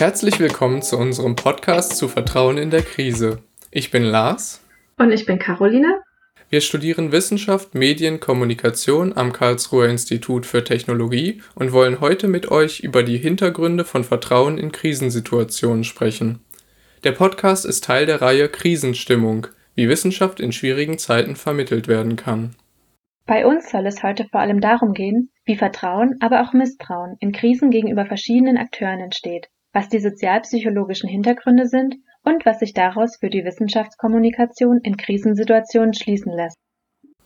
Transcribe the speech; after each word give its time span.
Herzlich 0.00 0.40
willkommen 0.40 0.80
zu 0.80 0.96
unserem 0.96 1.36
Podcast 1.36 1.98
zu 1.98 2.08
Vertrauen 2.08 2.56
in 2.56 2.70
der 2.70 2.80
Krise. 2.80 3.42
Ich 3.70 3.90
bin 3.90 4.02
Lars. 4.02 4.66
Und 4.96 5.12
ich 5.12 5.26
bin 5.26 5.38
Caroline. 5.38 6.00
Wir 6.48 6.62
studieren 6.62 7.12
Wissenschaft, 7.12 7.74
Medien, 7.74 8.18
Kommunikation 8.18 9.14
am 9.14 9.34
Karlsruher 9.34 9.90
Institut 9.90 10.46
für 10.46 10.64
Technologie 10.64 11.42
und 11.54 11.72
wollen 11.72 12.00
heute 12.00 12.28
mit 12.28 12.50
euch 12.50 12.80
über 12.80 13.02
die 13.02 13.18
Hintergründe 13.18 13.84
von 13.84 14.02
Vertrauen 14.02 14.56
in 14.56 14.72
Krisensituationen 14.72 15.84
sprechen. 15.84 16.40
Der 17.04 17.12
Podcast 17.12 17.66
ist 17.66 17.84
Teil 17.84 18.06
der 18.06 18.22
Reihe 18.22 18.48
Krisenstimmung, 18.48 19.48
wie 19.74 19.90
Wissenschaft 19.90 20.40
in 20.40 20.52
schwierigen 20.52 20.96
Zeiten 20.96 21.36
vermittelt 21.36 21.88
werden 21.88 22.16
kann. 22.16 22.56
Bei 23.26 23.44
uns 23.44 23.70
soll 23.70 23.86
es 23.86 24.02
heute 24.02 24.24
vor 24.30 24.40
allem 24.40 24.62
darum 24.62 24.94
gehen, 24.94 25.30
wie 25.44 25.56
Vertrauen, 25.56 26.16
aber 26.20 26.40
auch 26.40 26.54
Misstrauen 26.54 27.16
in 27.20 27.32
Krisen 27.32 27.70
gegenüber 27.70 28.06
verschiedenen 28.06 28.56
Akteuren 28.56 29.00
entsteht, 29.00 29.50
was 29.72 29.88
die 29.88 30.00
sozialpsychologischen 30.00 31.08
Hintergründe 31.08 31.66
sind 31.66 31.96
und 32.24 32.44
was 32.44 32.58
sich 32.58 32.74
daraus 32.74 33.16
für 33.18 33.30
die 33.30 33.44
Wissenschaftskommunikation 33.44 34.80
in 34.82 34.96
Krisensituationen 34.96 35.94
schließen 35.94 36.32
lässt. 36.32 36.56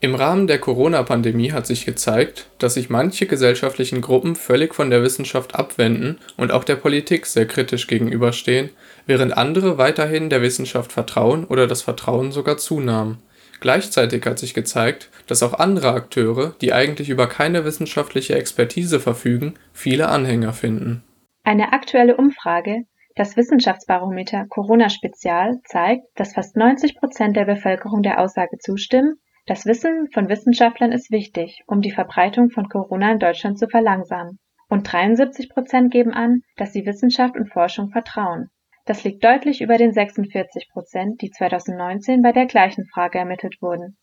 Im 0.01 0.15
Rahmen 0.15 0.47
der 0.47 0.59
Corona-Pandemie 0.59 1.53
hat 1.53 1.67
sich 1.67 1.87
gezeigt, 1.87 2.48
dass 2.59 2.75
sich 2.75 2.91
manche 2.91 3.27
gesellschaftlichen 3.27 4.03
Gruppen 4.03 4.37
völlig 4.37 4.75
von 4.75 4.91
der 4.91 5.03
Wissenschaft 5.03 5.55
abwenden 5.55 6.19
und 6.37 6.53
auch 6.53 6.65
der 6.65 6.77
Politik 6.77 7.25
sehr 7.25 7.47
kritisch 7.47 7.87
gegenüberstehen, 7.87 8.69
während 9.06 9.34
andere 9.34 9.79
weiterhin 9.79 10.29
der 10.29 10.42
Wissenschaft 10.42 10.92
vertrauen 10.92 11.45
oder 11.45 11.67
das 11.67 11.81
Vertrauen 11.81 12.33
sogar 12.33 12.59
zunahmen. 12.59 13.23
Gleichzeitig 13.61 14.27
hat 14.27 14.39
sich 14.39 14.53
gezeigt, 14.53 15.09
dass 15.27 15.42
auch 15.42 15.55
andere 15.55 15.92
Akteure, 15.92 16.55
die 16.61 16.75
eigentlich 16.75 17.09
über 17.09 17.27
keine 17.27 17.65
wissenschaftliche 17.65 18.34
Expertise 18.34 19.00
verfügen, 19.00 19.55
viele 19.72 20.11
Anhänger 20.11 20.53
finden. 20.53 21.03
Eine 21.47 21.75
aktuelle 21.75 22.17
Umfrage 22.17 22.87
das 23.17 23.37
Wissenschaftsbarometer 23.37 24.47
Corona-Spezial 24.48 25.61
zeigt, 25.64 26.06
dass 26.17 26.33
fast 26.33 26.56
90 26.56 26.97
Prozent 26.97 27.37
der 27.37 27.45
Bevölkerung 27.45 28.03
der 28.03 28.19
Aussage 28.19 28.59
zustimmen, 28.59 29.20
das 29.47 29.67
Wissen 29.67 30.09
von 30.11 30.28
Wissenschaftlern 30.31 30.91
ist 30.91 31.11
wichtig, 31.11 31.62
um 31.67 31.83
die 31.83 31.92
Verbreitung 31.92 32.50
von 32.50 32.69
Corona 32.69 33.12
in 33.12 33.19
Deutschland 33.19 33.59
zu 33.59 33.69
verlangsamen. 33.69 34.41
Und 34.69 34.91
73 34.91 35.50
Prozent 35.50 35.92
geben 35.92 36.12
an, 36.12 36.41
dass 36.56 36.72
sie 36.72 36.87
Wissenschaft 36.87 37.37
und 37.37 37.53
Forschung 37.53 37.91
vertrauen. 37.91 38.48
Das 38.87 39.05
liegt 39.05 39.22
deutlich 39.22 39.61
über 39.61 39.77
den 39.77 39.92
46 39.92 40.70
Prozent, 40.72 41.20
die 41.20 41.31
2019 41.31 42.22
bei 42.22 42.33
der 42.33 42.47
gleichen 42.47 42.87
Frage 42.87 43.19
ermittelt 43.19 43.59
wurden. 43.61 43.98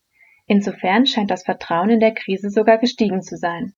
Insofern 0.46 1.06
scheint 1.06 1.30
das 1.30 1.42
Vertrauen 1.42 1.90
in 1.90 2.00
der 2.00 2.14
Krise 2.14 2.50
sogar 2.50 2.78
gestiegen 2.78 3.20
zu 3.20 3.36
sein. 3.36 3.74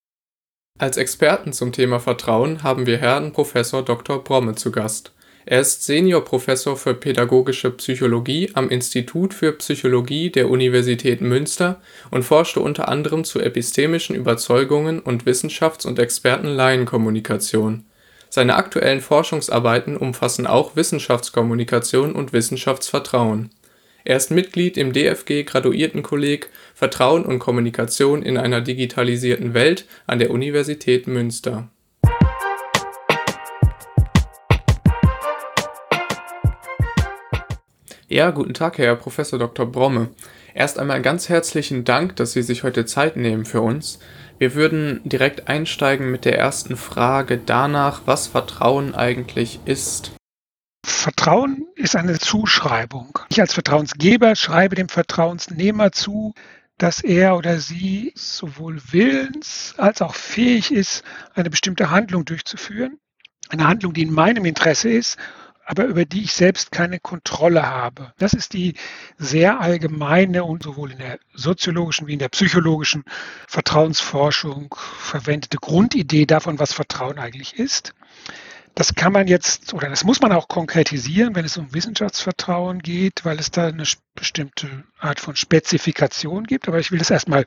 Als 0.77 0.97
Experten 0.97 1.53
zum 1.53 1.71
Thema 1.71 2.01
Vertrauen 2.01 2.61
haben 2.61 2.85
wir 2.85 2.97
Herrn 2.97 3.31
Professor 3.31 3.81
Dr. 3.81 4.21
Bromme 4.21 4.55
zu 4.55 4.71
Gast. 4.71 5.13
Er 5.45 5.61
ist 5.61 5.85
Seniorprofessor 5.85 6.75
für 6.75 6.93
Pädagogische 6.93 7.71
Psychologie 7.71 8.51
am 8.55 8.67
Institut 8.67 9.33
für 9.33 9.53
Psychologie 9.53 10.31
der 10.31 10.49
Universität 10.49 11.21
Münster 11.21 11.79
und 12.11 12.23
forschte 12.23 12.59
unter 12.59 12.89
anderem 12.89 13.23
zu 13.23 13.39
epistemischen 13.39 14.17
Überzeugungen 14.17 14.99
und 14.99 15.25
Wissenschafts 15.25 15.85
und 15.85 15.97
Experten-Laien-Kommunikation. 15.97 17.85
Seine 18.29 18.55
aktuellen 18.55 18.99
Forschungsarbeiten 18.99 19.95
umfassen 19.95 20.45
auch 20.45 20.75
Wissenschaftskommunikation 20.75 22.11
und 22.11 22.33
Wissenschaftsvertrauen. 22.33 23.49
Er 24.07 24.17
ist 24.17 24.29
Mitglied 24.29 24.77
im 24.77 24.93
DFG-Graduiertenkolleg 24.93 26.49
Vertrauen 26.75 27.25
und 27.25 27.39
Kommunikation 27.39 28.21
in 28.21 28.37
einer 28.37 28.61
digitalisierten 28.61 29.55
Welt 29.55 29.87
an 30.05 30.19
der 30.19 30.29
Universität 30.29 31.07
Münster 31.07 31.69
Ja, 38.07 38.29
guten 38.29 38.53
Tag, 38.53 38.77
Herr 38.77 38.95
Professor 38.95 39.39
Dr. 39.39 39.65
Bromme. 39.65 40.09
Erst 40.53 40.77
einmal 40.77 41.01
ganz 41.01 41.27
herzlichen 41.27 41.83
Dank, 41.83 42.15
dass 42.15 42.33
Sie 42.33 42.43
sich 42.43 42.61
heute 42.61 42.85
Zeit 42.85 43.17
nehmen 43.17 43.45
für 43.45 43.61
uns. 43.61 43.97
Wir 44.37 44.53
würden 44.53 45.01
direkt 45.03 45.47
einsteigen 45.47 46.11
mit 46.11 46.25
der 46.25 46.37
ersten 46.37 46.77
Frage 46.77 47.39
danach, 47.43 48.03
was 48.05 48.27
Vertrauen 48.27 48.93
eigentlich 48.93 49.59
ist. 49.65 50.11
Vertrauen 51.05 51.67
ist 51.75 51.95
eine 51.95 52.17
Zuschreibung. 52.17 53.19
Ich 53.29 53.39
als 53.39 53.53
Vertrauensgeber 53.53 54.35
schreibe 54.35 54.73
dem 54.73 54.89
Vertrauensnehmer 54.89 55.91
zu, 55.91 56.33
dass 56.79 56.99
er 56.99 57.37
oder 57.37 57.59
sie 57.59 58.11
sowohl 58.15 58.81
willens 58.89 59.75
als 59.77 60.01
auch 60.01 60.15
fähig 60.15 60.71
ist, 60.71 61.03
eine 61.35 61.51
bestimmte 61.51 61.91
Handlung 61.91 62.25
durchzuführen. 62.25 62.97
Eine 63.49 63.67
Handlung, 63.67 63.93
die 63.93 64.01
in 64.01 64.15
meinem 64.15 64.45
Interesse 64.45 64.89
ist 64.89 65.17
aber 65.67 65.85
über 65.85 66.05
die 66.05 66.23
ich 66.23 66.33
selbst 66.33 66.71
keine 66.71 66.99
Kontrolle 66.99 67.65
habe. 67.65 68.13
Das 68.17 68.33
ist 68.33 68.53
die 68.53 68.75
sehr 69.17 69.59
allgemeine 69.59 70.43
und 70.43 70.61
sowohl 70.61 70.91
in 70.91 70.99
der 70.99 71.19
soziologischen 71.33 72.07
wie 72.07 72.13
in 72.13 72.19
der 72.19 72.29
psychologischen 72.29 73.03
Vertrauensforschung 73.47 74.75
verwendete 74.77 75.57
Grundidee 75.57 76.27
davon, 76.27 76.59
was 76.59 76.71
Vertrauen 76.71 77.17
eigentlich 77.17 77.57
ist. 77.57 77.95
Das 78.75 78.93
kann 78.93 79.13
man 79.13 79.27
jetzt 79.27 79.73
oder 79.73 79.89
das 79.89 80.03
muss 80.03 80.21
man 80.21 80.33
auch 80.33 80.49
konkretisieren, 80.49 81.33
wenn 81.33 81.45
es 81.45 81.57
um 81.57 81.73
Wissenschaftsvertrauen 81.73 82.79
geht, 82.79 83.23
weil 83.23 83.39
es 83.39 83.49
da 83.49 83.67
eine 83.67 83.85
bestimmte 84.15 84.83
Art 84.99 85.21
von 85.21 85.37
Spezifikation 85.37 86.43
gibt. 86.43 86.67
Aber 86.67 86.79
ich 86.79 86.91
will 86.91 86.99
das 86.99 87.09
erstmal, 87.09 87.45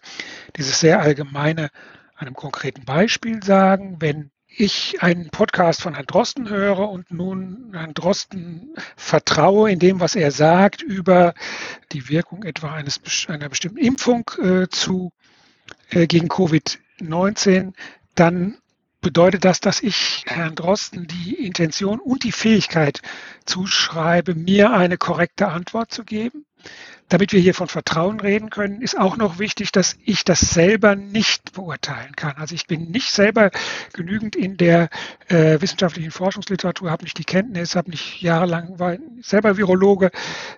dieses 0.56 0.80
sehr 0.80 1.00
allgemeine, 1.00 1.68
einem 2.16 2.34
konkreten 2.34 2.86
Beispiel 2.86 3.42
sagen. 3.42 3.96
Wenn 4.00 4.30
ich 4.46 5.02
einen 5.02 5.28
Podcast 5.28 5.82
von 5.82 5.94
Herrn 5.94 6.06
Drosten 6.06 6.48
höre 6.48 6.88
und 6.88 7.10
nun 7.10 7.72
Herrn 7.74 7.92
Drosten 7.92 8.74
vertraue 8.96 9.70
in 9.70 9.78
dem, 9.78 10.00
was 10.00 10.16
er 10.16 10.30
sagt 10.30 10.82
über 10.82 11.34
die 11.92 12.08
Wirkung 12.08 12.42
etwa 12.42 12.72
eines, 12.72 13.00
einer 13.28 13.50
bestimmten 13.50 13.78
Impfung 13.78 14.30
äh, 14.42 14.66
zu, 14.68 15.12
äh, 15.90 16.06
gegen 16.06 16.28
Covid-19, 16.28 17.74
dann 18.14 18.56
bedeutet 19.00 19.44
das, 19.44 19.60
dass 19.60 19.82
ich 19.82 20.24
Herrn 20.26 20.54
Drosten 20.54 21.06
die 21.06 21.34
Intention 21.34 22.00
und 22.00 22.24
die 22.24 22.32
Fähigkeit 22.32 23.00
zuschreibe, 23.44 24.34
mir 24.34 24.72
eine 24.72 24.98
korrekte 24.98 25.48
Antwort 25.48 25.92
zu 25.92 26.04
geben. 26.04 26.44
Damit 27.08 27.32
wir 27.32 27.40
hier 27.40 27.54
von 27.54 27.68
Vertrauen 27.68 28.20
reden 28.20 28.50
können, 28.50 28.82
ist 28.82 28.98
auch 28.98 29.16
noch 29.16 29.38
wichtig, 29.38 29.72
dass 29.72 29.96
ich 30.04 30.24
das 30.24 30.40
selber 30.40 30.94
nicht 30.94 31.52
beurteilen 31.52 32.14
kann. 32.16 32.34
Also 32.36 32.54
ich 32.54 32.66
bin 32.66 32.90
nicht 32.90 33.12
selber 33.12 33.50
genügend 33.94 34.36
in 34.36 34.58
der 34.58 34.90
äh, 35.28 35.58
wissenschaftlichen 35.60 36.10
Forschungsliteratur, 36.10 36.90
habe 36.90 37.04
nicht 37.04 37.16
die 37.16 37.24
Kenntnis, 37.24 37.76
habe 37.76 37.90
nicht 37.90 38.20
jahrelang 38.20 38.78
war 38.78 38.98
selber 39.22 39.56
Virologe, 39.56 40.10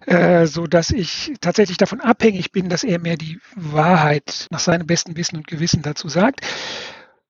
äh, 0.07 0.47
so 0.47 0.67
dass 0.67 0.91
ich 0.91 1.35
tatsächlich 1.41 1.77
davon 1.77 2.01
abhängig 2.01 2.51
bin, 2.51 2.69
dass 2.69 2.83
er 2.83 2.99
mir 2.99 3.17
die 3.17 3.39
Wahrheit 3.55 4.49
nach 4.51 4.59
seinem 4.59 4.89
besten 4.89 5.17
Wissen 5.17 5.37
und 5.37 5.47
Gewissen 5.47 5.83
dazu 5.83 6.09
sagt. 6.09 6.41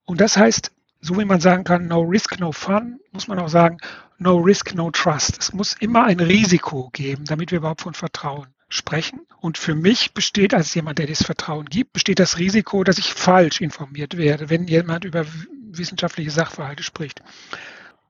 Und 0.07 0.23
das 0.23 0.39
heißt, 0.39 0.73
so 1.01 1.19
wie 1.19 1.25
man 1.25 1.41
sagen 1.41 1.65
kann, 1.65 1.87
no 1.87 2.03
risk, 2.03 2.39
no 2.39 2.53
fun, 2.53 3.01
muss 3.13 3.29
man 3.29 3.39
auch 3.39 3.49
sagen, 3.49 3.79
no 4.19 4.37
risk, 4.37 4.75
no 4.75 4.91
trust. 4.91 5.39
Es 5.41 5.53
muss 5.53 5.75
immer 5.75 6.05
ein 6.05 6.21
Risiko 6.21 6.91
geben, 6.93 7.25
damit 7.25 7.51
wir 7.51 7.59
überhaupt 7.59 7.81
von 7.81 7.95
Vertrauen 7.95 8.49
sprechen. 8.69 9.21
Und 9.41 9.59
für 9.59 9.75
mich 9.75 10.13
besteht 10.13 10.55
als 10.55 10.75
jemand, 10.75 10.99
der 10.99 11.07
das 11.07 11.23
Vertrauen 11.23 11.67
gibt, 11.67 11.93
besteht 11.93 12.19
das 12.19 12.39
Risiko, 12.39 12.85
dass 12.85 12.99
ich 12.99 13.13
falsch 13.13 13.61
informiert 13.61 14.17
werde, 14.17 14.51
wenn 14.51 14.67
jemand 14.67 15.05
über 15.05 15.27
wissenschaftliche 15.73 16.31
Sachverhalte 16.31 16.83
spricht. 16.83 17.23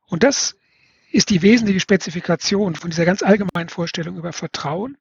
Und 0.06 0.22
das 0.22 0.56
ist 1.12 1.30
die 1.30 1.42
wesentliche 1.42 1.80
Spezifikation 1.80 2.74
von 2.74 2.90
dieser 2.90 3.04
ganz 3.04 3.22
allgemeinen 3.22 3.68
Vorstellung 3.68 4.16
über 4.16 4.32
Vertrauen. 4.32 4.96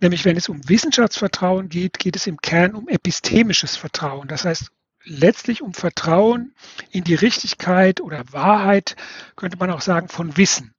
Nämlich 0.00 0.24
wenn 0.24 0.36
es 0.36 0.48
um 0.48 0.68
Wissenschaftsvertrauen 0.68 1.68
geht, 1.68 1.98
geht 1.98 2.16
es 2.16 2.26
im 2.26 2.38
Kern 2.38 2.74
um 2.74 2.88
epistemisches 2.88 3.76
Vertrauen. 3.76 4.28
Das 4.28 4.44
heißt 4.44 4.70
letztlich 5.04 5.62
um 5.62 5.74
Vertrauen 5.74 6.54
in 6.90 7.04
die 7.04 7.14
Richtigkeit 7.14 8.00
oder 8.00 8.24
Wahrheit, 8.32 8.96
könnte 9.36 9.58
man 9.58 9.70
auch 9.70 9.80
sagen, 9.80 10.08
von 10.08 10.36
Wissen. 10.36 10.74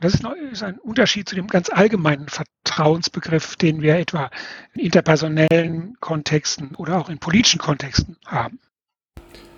Das 0.00 0.12
ist, 0.12 0.22
noch, 0.22 0.34
ist 0.34 0.62
ein 0.62 0.78
Unterschied 0.78 1.28
zu 1.28 1.34
dem 1.34 1.46
ganz 1.46 1.70
allgemeinen 1.70 2.28
Vertrauensbegriff, 2.28 3.56
den 3.56 3.80
wir 3.80 3.96
etwa 3.96 4.30
in 4.74 4.82
interpersonellen 4.82 5.96
Kontexten 6.00 6.74
oder 6.74 6.98
auch 6.98 7.08
in 7.08 7.18
politischen 7.18 7.58
Kontexten 7.58 8.16
haben. 8.26 8.58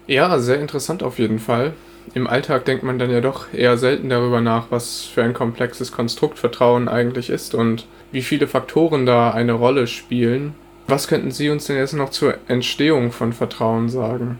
Ja, 0.06 0.38
sehr 0.38 0.60
interessant 0.60 1.02
auf 1.02 1.18
jeden 1.18 1.40
Fall. 1.40 1.72
Im 2.14 2.28
Alltag 2.28 2.64
denkt 2.64 2.84
man 2.84 2.98
dann 2.98 3.10
ja 3.10 3.20
doch 3.20 3.52
eher 3.52 3.76
selten 3.76 4.08
darüber 4.08 4.40
nach, 4.40 4.70
was 4.70 5.04
für 5.04 5.24
ein 5.24 5.34
komplexes 5.34 5.90
Konstrukt 5.90 6.38
Vertrauen 6.38 6.86
eigentlich 6.86 7.30
ist 7.30 7.54
und 7.54 7.86
wie 8.12 8.22
viele 8.22 8.46
Faktoren 8.46 9.06
da 9.06 9.32
eine 9.32 9.52
Rolle 9.52 9.88
spielen. 9.88 10.54
Was 10.88 11.08
könnten 11.08 11.32
Sie 11.32 11.50
uns 11.50 11.66
denn 11.66 11.76
jetzt 11.76 11.94
noch 11.94 12.10
zur 12.10 12.38
Entstehung 12.48 13.10
von 13.10 13.32
Vertrauen 13.32 13.88
sagen? 13.88 14.38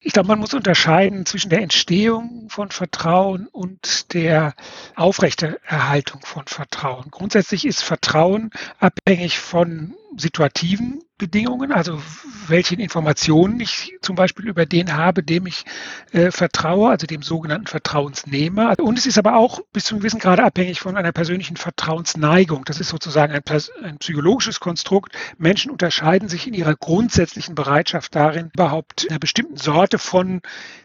Ich 0.00 0.12
glaube, 0.12 0.28
man 0.28 0.38
muss 0.38 0.54
unterscheiden 0.54 1.26
zwischen 1.26 1.50
der 1.50 1.60
Entstehung 1.60 2.48
von 2.50 2.70
Vertrauen 2.70 3.48
und 3.48 4.12
der 4.12 4.54
Aufrechterhaltung 4.94 6.20
von 6.24 6.46
Vertrauen. 6.46 7.10
Grundsätzlich 7.10 7.66
ist 7.66 7.82
Vertrauen 7.82 8.50
abhängig 8.78 9.38
von 9.38 9.94
situativen 10.16 11.02
Bedingungen, 11.18 11.72
also 11.72 12.00
welche 12.46 12.76
Informationen 12.76 13.58
ich 13.58 13.96
zum 14.00 14.14
Beispiel 14.14 14.48
über 14.48 14.66
den 14.66 14.96
habe, 14.96 15.24
dem 15.24 15.46
ich 15.46 15.64
äh, 16.12 16.30
vertraue, 16.30 16.90
also 16.90 17.06
dem 17.06 17.22
sogenannten 17.22 17.66
Vertrauensnehmer. 17.66 18.74
Und 18.78 18.98
es 18.98 19.06
ist 19.06 19.18
aber 19.18 19.36
auch 19.36 19.60
bis 19.72 19.84
zu 19.84 19.94
einem 19.94 20.00
gewissen 20.00 20.20
Grade 20.20 20.44
abhängig 20.44 20.80
von 20.80 20.96
einer 20.96 21.12
persönlichen 21.12 21.56
Vertrauensneigung. 21.56 22.64
Das 22.64 22.78
ist 22.78 22.88
sozusagen 22.88 23.32
ein, 23.32 23.42
ein 23.82 23.98
psychologisches 23.98 24.60
Konstrukt. 24.60 25.12
Menschen 25.36 25.72
unterscheiden 25.72 26.28
sich 26.28 26.46
in 26.46 26.54
ihrer 26.54 26.76
grundsätzlichen 26.76 27.56
Bereitschaft 27.56 28.14
darin, 28.14 28.50
überhaupt 28.54 29.06
einer 29.10 29.18
bestimmten 29.18 29.56
Sorte 29.56 29.98
von 29.98 30.40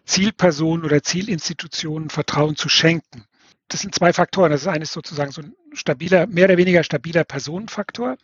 Zielpersonen 0.06 0.84
oder 0.84 1.04
Zielinstitutionen 1.04 2.10
Vertrauen 2.10 2.56
zu 2.56 2.70
schenken 2.70 3.26
das 3.74 3.82
sind 3.82 3.96
zwei 3.96 4.14
Faktoren. 4.14 4.52
Das 4.52 4.68
eine 4.68 4.84
ist 4.84 4.94
sozusagen 4.94 5.32
so 5.32 5.42
ein 5.42 5.56
stabiler, 5.74 6.28
mehr 6.28 6.46
oder 6.46 6.58
weniger 6.58 6.84
stabiler 6.84 7.24
Personenfaktor. 7.24 8.18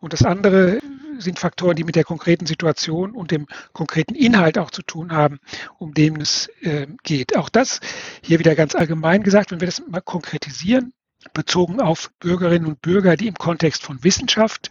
Und 0.00 0.12
das 0.14 0.22
andere 0.22 0.80
sind 1.18 1.38
Faktoren, 1.38 1.76
die 1.76 1.84
mit 1.84 1.96
der 1.96 2.04
konkreten 2.04 2.46
Situation 2.46 3.12
und 3.12 3.30
dem 3.30 3.46
konkreten 3.74 4.14
Inhalt 4.14 4.58
auch 4.58 4.70
zu 4.70 4.82
tun 4.82 5.12
haben, 5.12 5.38
um 5.78 5.92
dem 5.92 6.16
es 6.16 6.48
äh, 6.62 6.86
geht. 7.02 7.36
Auch 7.36 7.50
das 7.50 7.80
hier 8.22 8.38
wieder 8.38 8.54
ganz 8.54 8.74
allgemein 8.74 9.22
gesagt, 9.22 9.50
wenn 9.50 9.60
wir 9.60 9.66
das 9.66 9.82
mal 9.86 10.00
konkretisieren, 10.00 10.94
bezogen 11.34 11.80
auf 11.80 12.10
Bürgerinnen 12.20 12.66
und 12.66 12.80
Bürger, 12.80 13.16
die 13.16 13.26
im 13.26 13.34
Kontext 13.34 13.82
von 13.82 14.02
Wissenschaft 14.02 14.70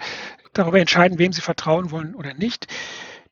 darüber 0.54 0.80
entscheiden, 0.80 1.20
wem 1.20 1.34
sie 1.34 1.42
vertrauen 1.42 1.92
wollen 1.92 2.16
oder 2.16 2.34
nicht. 2.34 2.68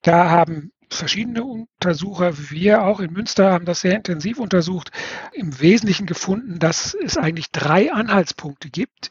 Da 0.02 0.30
haben 0.30 0.72
verschiedene 0.96 1.44
Untersucher, 1.44 2.50
wir 2.52 2.84
auch 2.84 3.00
in 3.00 3.12
Münster 3.12 3.52
haben 3.52 3.66
das 3.66 3.82
sehr 3.82 3.96
intensiv 3.96 4.40
untersucht, 4.40 4.92
im 5.34 5.60
Wesentlichen 5.60 6.06
gefunden, 6.06 6.60
dass 6.60 6.94
es 6.94 7.18
eigentlich 7.18 7.52
drei 7.52 7.92
Anhaltspunkte 7.92 8.70
gibt, 8.70 9.10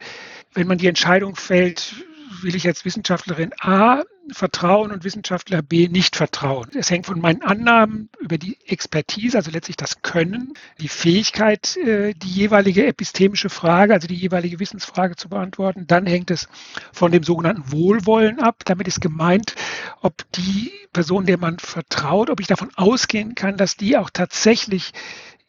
wenn 0.55 0.67
man 0.67 0.79
die 0.79 0.87
Entscheidung 0.87 1.37
fällt, 1.37 1.95
will 2.43 2.55
ich 2.55 2.67
als 2.67 2.85
Wissenschaftlerin 2.85 3.53
A 3.61 4.03
vertrauen 4.31 4.93
und 4.93 5.05
Wissenschaftler 5.05 5.63
B 5.63 5.89
nicht 5.89 6.17
vertrauen. 6.17 6.69
Es 6.75 6.91
hängt 6.91 7.07
von 7.07 7.21
meinen 7.21 7.43
Annahmen 7.43 8.09
über 8.21 8.39
die 8.39 8.57
Expertise, 8.67 9.37
also 9.37 9.51
letztlich 9.51 9.77
das 9.77 10.03
Können, 10.03 10.55
die 10.81 10.89
Fähigkeit, 10.89 11.77
äh, 11.77 12.15
die 12.15 12.29
jeweilige 12.29 12.87
epistemische 12.87 13.51
Frage, 13.51 13.95
also 13.95 14.07
die 14.07 14.15
jeweilige 14.15 14.61
Wissensfrage 14.61 15.17
zu 15.17 15.29
beantworten. 15.29 15.87
Dann 15.87 16.07
hängt 16.07 16.31
es 16.31 16.49
von 16.93 17.11
dem 17.11 17.25
sogenannten 17.25 17.73
Wohlwollen 17.73 18.39
ab. 18.39 18.63
Damit 18.65 18.87
ist 18.87 19.01
gemeint, 19.01 19.55
ob 20.01 20.15
die 20.33 20.73
Person, 20.93 21.27
der 21.27 21.39
man 21.39 21.59
vertraut, 21.59 22.31
ob 22.31 22.41
ich 22.41 22.47
davon 22.47 22.71
ausgehen 22.77 23.35
kann, 23.35 23.57
dass 23.57 23.77
die 23.77 23.97
auch 23.97 24.11
tatsächlich 24.11 24.93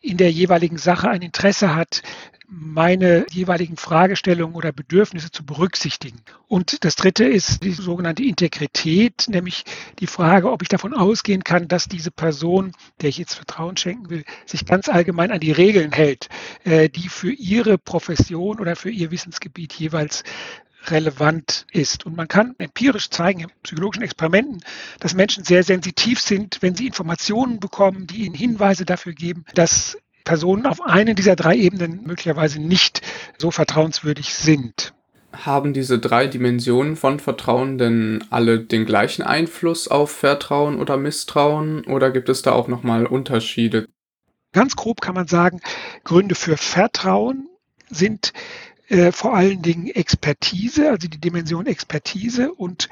in 0.03 0.17
der 0.17 0.31
jeweiligen 0.31 0.77
Sache 0.77 1.09
ein 1.09 1.21
Interesse 1.21 1.73
hat, 1.75 2.03
meine 2.47 3.25
jeweiligen 3.31 3.77
Fragestellungen 3.77 4.55
oder 4.55 4.71
Bedürfnisse 4.71 5.31
zu 5.31 5.43
berücksichtigen. 5.43 6.19
Und 6.47 6.83
das 6.83 6.95
Dritte 6.95 7.23
ist 7.23 7.63
die 7.63 7.71
sogenannte 7.71 8.23
Integrität, 8.23 9.25
nämlich 9.27 9.63
die 9.99 10.07
Frage, 10.07 10.51
ob 10.51 10.61
ich 10.61 10.67
davon 10.67 10.93
ausgehen 10.93 11.43
kann, 11.43 11.67
dass 11.67 11.87
diese 11.87 12.11
Person, 12.11 12.73
der 13.01 13.09
ich 13.09 13.17
jetzt 13.17 13.33
Vertrauen 13.33 13.77
schenken 13.77 14.09
will, 14.09 14.23
sich 14.45 14.65
ganz 14.65 14.87
allgemein 14.87 15.31
an 15.31 15.39
die 15.39 15.53
Regeln 15.53 15.93
hält, 15.93 16.29
äh, 16.63 16.89
die 16.89 17.07
für 17.07 17.31
ihre 17.31 17.77
Profession 17.79 18.59
oder 18.59 18.75
für 18.75 18.91
ihr 18.91 19.09
Wissensgebiet 19.09 19.73
jeweils 19.73 20.23
relevant 20.87 21.65
ist. 21.71 22.05
Und 22.05 22.15
man 22.15 22.27
kann 22.27 22.55
empirisch 22.57 23.09
zeigen, 23.09 23.41
in 23.41 23.49
psychologischen 23.63 24.03
Experimenten, 24.03 24.61
dass 24.99 25.13
Menschen 25.13 25.43
sehr 25.43 25.63
sensitiv 25.63 26.19
sind, 26.19 26.57
wenn 26.61 26.75
sie 26.75 26.87
Informationen 26.87 27.59
bekommen, 27.59 28.07
die 28.07 28.25
ihnen 28.25 28.35
Hinweise 28.35 28.85
dafür 28.85 29.13
geben, 29.13 29.45
dass 29.55 29.97
Personen 30.23 30.65
auf 30.65 30.81
einen 30.81 31.15
dieser 31.15 31.35
drei 31.35 31.55
Ebenen 31.55 32.03
möglicherweise 32.03 32.61
nicht 32.61 33.01
so 33.37 33.51
vertrauenswürdig 33.51 34.33
sind. 34.33 34.93
Haben 35.33 35.73
diese 35.73 35.97
drei 35.97 36.27
Dimensionen 36.27 36.95
von 36.95 37.19
Vertrauen 37.19 37.77
denn 37.77 38.23
alle 38.29 38.59
den 38.59 38.85
gleichen 38.85 39.23
Einfluss 39.23 39.87
auf 39.87 40.11
Vertrauen 40.11 40.79
oder 40.79 40.95
Misstrauen 40.95 41.85
oder 41.85 42.11
gibt 42.11 42.29
es 42.29 42.43
da 42.43 42.51
auch 42.51 42.67
nochmal 42.67 43.07
Unterschiede? 43.07 43.87
Ganz 44.51 44.75
grob 44.75 45.01
kann 45.01 45.15
man 45.15 45.27
sagen, 45.27 45.59
Gründe 46.03 46.35
für 46.35 46.55
Vertrauen 46.55 47.49
sind 47.89 48.33
äh, 48.93 49.11
vor 49.11 49.35
allen 49.35 49.61
Dingen 49.63 49.87
Expertise, 49.87 50.91
also 50.91 51.07
die 51.07 51.19
Dimension 51.19 51.65
Expertise 51.65 52.53
und 52.53 52.89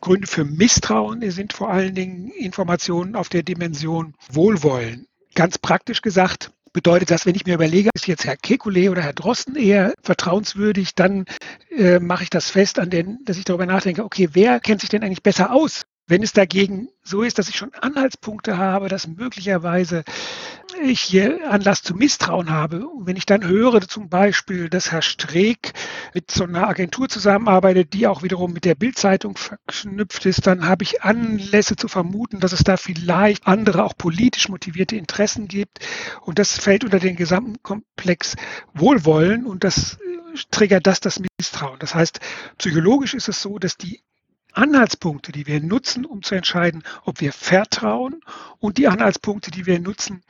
Gründe 0.00 0.28
für 0.28 0.44
Misstrauen 0.44 1.28
sind 1.32 1.52
vor 1.52 1.68
allen 1.68 1.94
Dingen 1.96 2.28
Informationen 2.30 3.16
auf 3.16 3.28
der 3.28 3.42
Dimension 3.42 4.14
Wohlwollen. 4.30 5.08
Ganz 5.34 5.58
praktisch 5.58 6.00
gesagt, 6.00 6.52
bedeutet 6.72 7.10
das, 7.10 7.26
wenn 7.26 7.34
ich 7.34 7.44
mir 7.44 7.54
überlege, 7.54 7.90
ist 7.92 8.06
jetzt 8.06 8.24
Herr 8.24 8.36
Kekulé 8.36 8.90
oder 8.90 9.02
Herr 9.02 9.12
Drosten 9.12 9.56
eher 9.56 9.94
vertrauenswürdig, 10.02 10.94
dann 10.94 11.24
äh, 11.76 11.98
mache 11.98 12.22
ich 12.22 12.30
das 12.30 12.48
fest 12.48 12.78
an 12.78 12.90
den, 12.90 13.18
dass 13.24 13.36
ich 13.36 13.44
darüber 13.44 13.66
nachdenke, 13.66 14.04
okay, 14.04 14.28
wer 14.32 14.60
kennt 14.60 14.80
sich 14.80 14.90
denn 14.90 15.02
eigentlich 15.02 15.24
besser 15.24 15.52
aus? 15.52 15.86
Wenn 16.12 16.22
es 16.22 16.34
dagegen 16.34 16.90
so 17.02 17.22
ist, 17.22 17.38
dass 17.38 17.48
ich 17.48 17.56
schon 17.56 17.72
Anhaltspunkte 17.72 18.58
habe, 18.58 18.90
dass 18.90 19.06
möglicherweise 19.06 20.04
ich 20.82 21.00
hier 21.00 21.50
Anlass 21.50 21.82
zu 21.82 21.94
Misstrauen 21.94 22.50
habe, 22.50 22.86
und 22.86 23.06
wenn 23.06 23.16
ich 23.16 23.24
dann 23.24 23.48
höre 23.48 23.80
zum 23.88 24.10
Beispiel, 24.10 24.68
dass 24.68 24.92
Herr 24.92 25.00
Streeck 25.00 25.72
mit 26.12 26.30
so 26.30 26.44
einer 26.44 26.68
Agentur 26.68 27.08
zusammenarbeitet, 27.08 27.94
die 27.94 28.06
auch 28.06 28.22
wiederum 28.22 28.52
mit 28.52 28.66
der 28.66 28.74
Bildzeitung 28.74 29.38
verknüpft 29.38 30.26
ist, 30.26 30.46
dann 30.46 30.68
habe 30.68 30.84
ich 30.84 31.00
Anlässe 31.00 31.76
zu 31.76 31.88
vermuten, 31.88 32.40
dass 32.40 32.52
es 32.52 32.62
da 32.62 32.76
vielleicht 32.76 33.46
andere 33.46 33.82
auch 33.82 33.96
politisch 33.96 34.50
motivierte 34.50 34.96
Interessen 34.96 35.48
gibt. 35.48 35.78
Und 36.20 36.38
das 36.38 36.58
fällt 36.58 36.84
unter 36.84 36.98
den 36.98 37.16
gesamten 37.16 37.62
Komplex 37.62 38.36
Wohlwollen 38.74 39.46
und 39.46 39.64
das 39.64 39.94
äh, 39.94 40.38
triggert 40.50 40.86
das 40.86 41.00
das 41.00 41.22
Misstrauen. 41.38 41.78
Das 41.78 41.94
heißt, 41.94 42.20
psychologisch 42.58 43.14
ist 43.14 43.28
es 43.28 43.40
so, 43.40 43.58
dass 43.58 43.78
die 43.78 44.02
Anhaltspunkte, 44.52 45.32
die 45.32 45.46
wir 45.46 45.60
nutzen, 45.60 46.04
um 46.04 46.22
zu 46.22 46.34
entscheiden, 46.34 46.82
ob 47.04 47.20
wir 47.20 47.32
vertrauen 47.32 48.20
und 48.58 48.78
die 48.78 48.88
Anhaltspunkte, 48.88 49.50
die 49.50 49.66
wir 49.66 49.80
nutzen, 49.80 50.22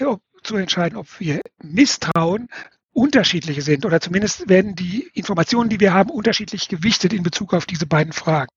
um 0.00 0.06
äh, 0.06 0.16
zu 0.42 0.56
entscheiden, 0.56 0.96
ob 0.96 1.08
wir 1.18 1.40
misstrauen, 1.62 2.48
unterschiedliche 2.92 3.60
sind 3.60 3.84
oder 3.84 4.00
zumindest 4.00 4.48
werden 4.48 4.74
die 4.74 5.10
Informationen, 5.12 5.68
die 5.68 5.80
wir 5.80 5.92
haben, 5.92 6.08
unterschiedlich 6.08 6.68
gewichtet 6.68 7.12
in 7.12 7.22
Bezug 7.22 7.52
auf 7.52 7.66
diese 7.66 7.86
beiden 7.86 8.12
Fragen. 8.12 8.48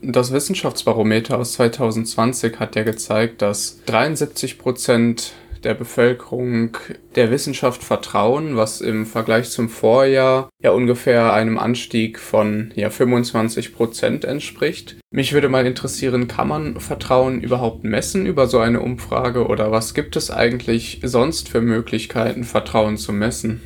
Das 0.00 0.32
Wissenschaftsbarometer 0.32 1.38
aus 1.38 1.52
2020 1.52 2.58
hat 2.58 2.74
ja 2.74 2.82
gezeigt, 2.82 3.42
dass 3.42 3.84
73 3.84 4.58
Prozent 4.58 5.32
der 5.64 5.74
Bevölkerung 5.74 6.76
der 7.14 7.30
Wissenschaft 7.30 7.82
vertrauen, 7.82 8.56
was 8.56 8.80
im 8.80 9.06
Vergleich 9.06 9.50
zum 9.50 9.68
Vorjahr 9.68 10.48
ja 10.62 10.70
ungefähr 10.70 11.32
einem 11.32 11.58
Anstieg 11.58 12.18
von 12.18 12.72
ja 12.74 12.90
25 12.90 13.74
Prozent 13.74 14.24
entspricht. 14.24 14.96
Mich 15.10 15.32
würde 15.32 15.48
mal 15.48 15.66
interessieren, 15.66 16.28
kann 16.28 16.48
man 16.48 16.80
Vertrauen 16.80 17.40
überhaupt 17.40 17.84
messen 17.84 18.26
über 18.26 18.46
so 18.46 18.58
eine 18.58 18.80
Umfrage 18.80 19.46
oder 19.46 19.70
was 19.70 19.94
gibt 19.94 20.16
es 20.16 20.30
eigentlich 20.30 21.00
sonst 21.02 21.48
für 21.48 21.60
Möglichkeiten, 21.60 22.44
Vertrauen 22.44 22.96
zu 22.96 23.12
messen? 23.12 23.60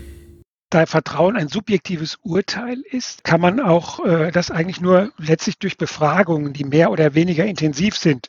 Da 0.71 0.85
Vertrauen 0.85 1.37
ein 1.37 1.47
subjektives 1.47 2.19
Urteil 2.23 2.83
ist, 2.91 3.23
kann 3.23 3.41
man 3.41 3.61
auch 3.61 4.05
äh, 4.05 4.33
das 4.33 4.51
eigentlich 4.51 4.81
nur 4.81 5.13
letztlich 5.17 5.59
durch 5.59 5.79
Befragungen, 5.79 6.53
die 6.53 6.65
mehr 6.65 6.91
oder 6.91 7.15
weniger 7.15 7.47
intensiv 7.47 7.97
sind, 7.97 8.29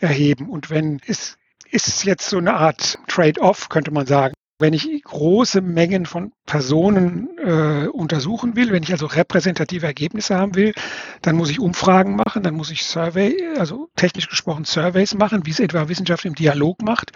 erheben. 0.00 0.48
Und 0.48 0.68
wenn 0.68 1.00
es 1.06 1.38
ist 1.70 2.04
jetzt 2.04 2.28
so 2.28 2.38
eine 2.38 2.54
Art 2.54 2.98
Trade-off, 3.08 3.68
könnte 3.68 3.90
man 3.90 4.06
sagen. 4.06 4.34
Wenn 4.58 4.72
ich 4.72 4.88
große 5.04 5.60
Mengen 5.60 6.06
von 6.06 6.32
Personen 6.46 7.28
äh, 7.36 7.88
untersuchen 7.88 8.56
will, 8.56 8.72
wenn 8.72 8.82
ich 8.82 8.90
also 8.90 9.04
repräsentative 9.04 9.84
Ergebnisse 9.84 10.34
haben 10.34 10.54
will, 10.54 10.72
dann 11.20 11.36
muss 11.36 11.50
ich 11.50 11.60
Umfragen 11.60 12.16
machen, 12.16 12.42
dann 12.42 12.54
muss 12.54 12.70
ich 12.70 12.84
Survey, 12.84 13.36
also 13.58 13.90
technisch 13.96 14.30
gesprochen 14.30 14.64
Surveys 14.64 15.12
machen, 15.12 15.44
wie 15.44 15.50
es 15.50 15.60
etwa 15.60 15.90
Wissenschaft 15.90 16.24
im 16.24 16.34
Dialog 16.34 16.80
macht. 16.80 17.12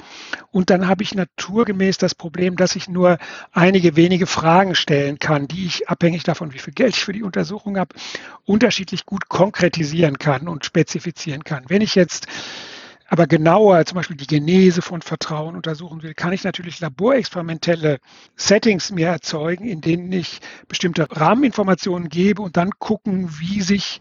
Und 0.51 0.69
dann 0.69 0.87
habe 0.87 1.03
ich 1.03 1.15
naturgemäß 1.15 1.97
das 1.97 2.15
Problem, 2.15 2.57
dass 2.57 2.77
ich 2.77 2.91
nur 2.91 3.17
einige 3.53 3.97
wenige 3.97 4.27
Fragen 4.27 4.75
stellen 4.75 5.19
kann, 5.19 5.49
die 5.49 5.65
ich 5.65 5.89
abhängig 5.89 6.25
davon, 6.25 6.53
wie 6.53 6.59
viel 6.59 6.75
Geld 6.75 6.95
ich 6.95 7.05
für 7.05 7.15
die 7.15 7.23
Untersuchung 7.23 7.79
habe, 7.79 7.95
unterschiedlich 8.45 9.07
gut 9.07 9.31
konkretisieren 9.31 10.19
kann 10.19 10.47
und 10.47 10.67
spezifizieren 10.67 11.43
kann. 11.43 11.65
Wenn 11.69 11.81
ich 11.81 11.95
jetzt 11.95 12.27
aber 13.11 13.27
genauer 13.27 13.85
zum 13.87 13.97
Beispiel 13.97 14.17
die 14.17 14.29
Genese 14.29 14.83
von 14.83 15.03
Vertrauen 15.03 15.57
untersuchen 15.57 16.05
will, 16.05 16.15
kann 16.15 16.33
ich 16.33 16.45
natürlich 16.45 16.79
laborexperimentelle 16.79 17.99
Settings 18.37 18.93
mir 18.93 19.09
erzeugen, 19.09 19.67
in 19.67 19.81
denen 19.81 20.13
ich 20.13 20.39
bestimmte 20.69 21.09
Rahmeninformationen 21.11 22.09
gebe 22.09 22.41
und 22.41 22.57
dann 22.57 22.71
gucken, 22.79 23.29
wie 23.41 23.63
sich 23.63 23.99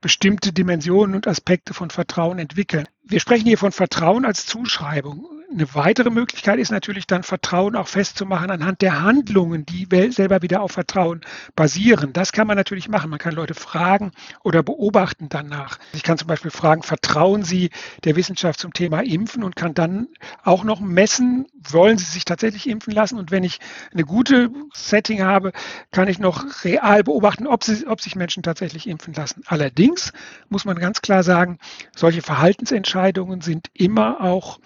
bestimmte 0.00 0.52
Dimensionen 0.52 1.14
und 1.14 1.28
Aspekte 1.28 1.72
von 1.72 1.90
Vertrauen 1.90 2.40
entwickeln. 2.40 2.88
Wir 3.10 3.20
sprechen 3.20 3.46
hier 3.46 3.56
von 3.56 3.72
Vertrauen 3.72 4.26
als 4.26 4.44
Zuschreibung. 4.44 5.24
eine 5.50 5.74
weitere 5.74 6.10
Möglichkeit 6.10 6.58
ist 6.58 6.70
natürlich 6.70 7.06
dann 7.06 7.22
Vertrauen 7.22 7.74
auch 7.74 7.88
festzumachen 7.88 8.50
anhand 8.50 8.82
der 8.82 9.00
Handlungen, 9.00 9.64
die 9.64 9.88
selber 10.10 10.42
wieder 10.42 10.60
auf 10.60 10.72
Vertrauen 10.72 11.22
basieren. 11.56 12.12
Das 12.12 12.32
kann 12.32 12.46
man 12.46 12.58
natürlich 12.58 12.90
machen. 12.90 13.08
Man 13.08 13.18
kann 13.18 13.34
Leute 13.34 13.54
fragen 13.54 14.10
oder 14.44 14.62
beobachten 14.62 15.30
danach. 15.30 15.78
Ich 15.94 16.02
kann 16.02 16.18
zum 16.18 16.28
Beispiel 16.28 16.50
fragen, 16.50 16.82
vertrauen 16.82 17.44
Sie 17.44 17.70
der 18.04 18.14
Wissenschaft 18.14 18.60
zum 18.60 18.74
Thema 18.74 19.00
Impfen 19.00 19.42
und 19.42 19.56
kann 19.56 19.72
dann 19.72 20.08
auch 20.44 20.62
noch 20.62 20.80
messen, 20.80 21.46
wollen 21.70 21.96
Sie 21.96 22.04
sich 22.04 22.26
tatsächlich 22.26 22.68
impfen 22.68 22.92
lassen? 22.92 23.18
Und 23.18 23.30
wenn 23.30 23.42
ich 23.42 23.58
eine 23.90 24.04
gute 24.04 24.50
Setting 24.74 25.22
habe, 25.22 25.52
kann 25.92 26.08
ich 26.08 26.18
noch 26.18 26.62
real 26.62 27.02
beobachten, 27.04 27.46
ob, 27.46 27.64
sie, 27.64 27.86
ob 27.86 28.02
sich 28.02 28.16
Menschen 28.16 28.42
tatsächlich 28.42 28.86
impfen 28.86 29.14
lassen. 29.14 29.42
Allerdings 29.46 30.12
muss 30.50 30.66
man 30.66 30.76
ganz 30.76 31.00
klar 31.00 31.22
sagen, 31.22 31.58
solche 31.96 32.20
Verhaltensentscheidungen 32.20 32.97
sind 33.40 33.68
immer 33.74 34.20
auch 34.20 34.58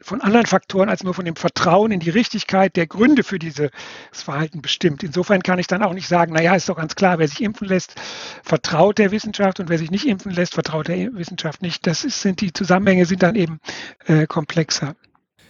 von 0.00 0.20
anderen 0.20 0.46
Faktoren 0.46 0.88
als 0.88 1.02
nur 1.02 1.14
von 1.14 1.24
dem 1.24 1.36
Vertrauen 1.36 1.90
in 1.90 2.00
die 2.00 2.10
Richtigkeit 2.10 2.76
der 2.76 2.86
Gründe 2.86 3.24
für 3.24 3.38
dieses 3.38 3.70
Verhalten 4.12 4.62
bestimmt. 4.62 5.02
Insofern 5.02 5.42
kann 5.42 5.58
ich 5.58 5.66
dann 5.66 5.82
auch 5.82 5.94
nicht 5.94 6.06
sagen, 6.06 6.34
naja, 6.34 6.54
ist 6.54 6.68
doch 6.68 6.76
ganz 6.76 6.94
klar, 6.94 7.18
wer 7.18 7.28
sich 7.28 7.42
impfen 7.42 7.66
lässt, 7.66 7.94
vertraut 8.42 8.98
der 8.98 9.10
Wissenschaft 9.10 9.58
und 9.58 9.68
wer 9.68 9.78
sich 9.78 9.90
nicht 9.90 10.06
impfen 10.06 10.32
lässt, 10.32 10.54
vertraut 10.54 10.88
der 10.88 11.14
Wissenschaft 11.14 11.62
nicht. 11.62 11.86
Das 11.86 12.04
ist, 12.04 12.20
sind 12.20 12.40
die 12.40 12.52
Zusammenhänge 12.52 13.06
sind 13.06 13.22
dann 13.22 13.34
eben 13.34 13.58
äh, 14.06 14.26
komplexer. 14.26 14.94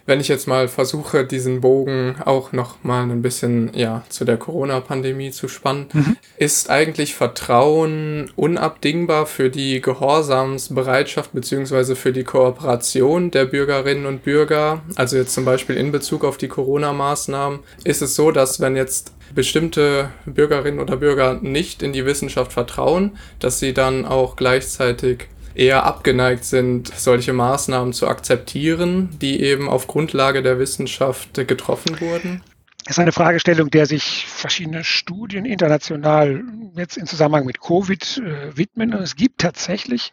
Wenn 0.06 0.20
ich 0.20 0.28
jetzt 0.28 0.46
mal 0.46 0.68
versuche, 0.68 1.24
diesen 1.24 1.60
Bogen 1.60 2.16
auch 2.24 2.52
noch 2.52 2.82
mal 2.84 3.02
ein 3.02 3.22
bisschen 3.22 3.72
ja 3.74 4.04
zu 4.08 4.24
der 4.24 4.36
Corona-Pandemie 4.36 5.32
zu 5.32 5.48
spannen, 5.48 5.88
mhm. 5.92 6.16
ist 6.38 6.70
eigentlich 6.70 7.16
Vertrauen 7.16 8.30
unabdingbar 8.36 9.26
für 9.26 9.50
die 9.50 9.80
Gehorsamsbereitschaft 9.80 11.32
beziehungsweise 11.32 11.96
für 11.96 12.12
die 12.12 12.24
Kooperation 12.24 13.32
der 13.32 13.46
Bürgerinnen 13.46 14.06
und 14.06 14.22
Bürger. 14.22 14.82
Also 14.94 15.16
jetzt 15.16 15.34
zum 15.34 15.44
Beispiel 15.44 15.76
in 15.76 15.90
Bezug 15.90 16.24
auf 16.24 16.36
die 16.36 16.48
Corona-Maßnahmen 16.48 17.60
ist 17.82 18.00
es 18.00 18.14
so, 18.14 18.30
dass 18.30 18.60
wenn 18.60 18.76
jetzt 18.76 19.12
bestimmte 19.34 20.10
Bürgerinnen 20.24 20.78
oder 20.78 20.96
Bürger 20.96 21.34
nicht 21.34 21.82
in 21.82 21.92
die 21.92 22.06
Wissenschaft 22.06 22.52
vertrauen, 22.52 23.18
dass 23.40 23.58
sie 23.58 23.74
dann 23.74 24.04
auch 24.04 24.36
gleichzeitig 24.36 25.28
eher 25.56 25.84
abgeneigt 25.84 26.44
sind, 26.44 26.92
solche 26.94 27.32
Maßnahmen 27.32 27.92
zu 27.92 28.08
akzeptieren, 28.08 29.10
die 29.20 29.40
eben 29.40 29.68
auf 29.68 29.86
Grundlage 29.86 30.42
der 30.42 30.58
Wissenschaft 30.58 31.34
getroffen 31.34 32.00
wurden? 32.00 32.42
Das 32.86 32.98
ist 32.98 33.00
eine 33.00 33.12
Fragestellung, 33.12 33.68
der 33.70 33.86
sich 33.86 34.26
verschiedene 34.26 34.84
Studien 34.84 35.44
international 35.44 36.44
jetzt 36.76 36.96
im 36.96 37.06
Zusammenhang 37.06 37.44
mit 37.44 37.60
Covid 37.60 38.18
äh, 38.18 38.56
widmen. 38.56 38.94
Und 38.94 39.02
es 39.02 39.16
gibt 39.16 39.40
tatsächlich 39.40 40.12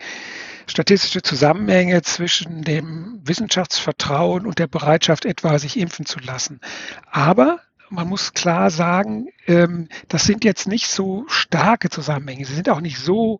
statistische 0.66 1.22
Zusammenhänge 1.22 2.02
zwischen 2.02 2.64
dem 2.64 3.22
Wissenschaftsvertrauen 3.24 4.48
und 4.48 4.58
der 4.58 4.66
Bereitschaft, 4.66 5.26
etwa 5.26 5.60
sich 5.60 5.78
impfen 5.78 6.08
zu 6.08 6.20
lassen. 6.20 6.62
Aber 7.12 7.60
man 7.90 8.08
muss 8.08 8.34
klar 8.34 8.72
sagen, 8.72 9.28
ähm, 9.46 9.88
das 10.08 10.24
sind 10.24 10.44
jetzt 10.44 10.68
nicht 10.68 10.88
so 10.88 11.26
starke 11.28 11.92
Zusammenhänge. 11.92 12.46
Sie 12.46 12.56
sind 12.56 12.70
auch 12.70 12.82
nicht 12.82 12.98
so 12.98 13.40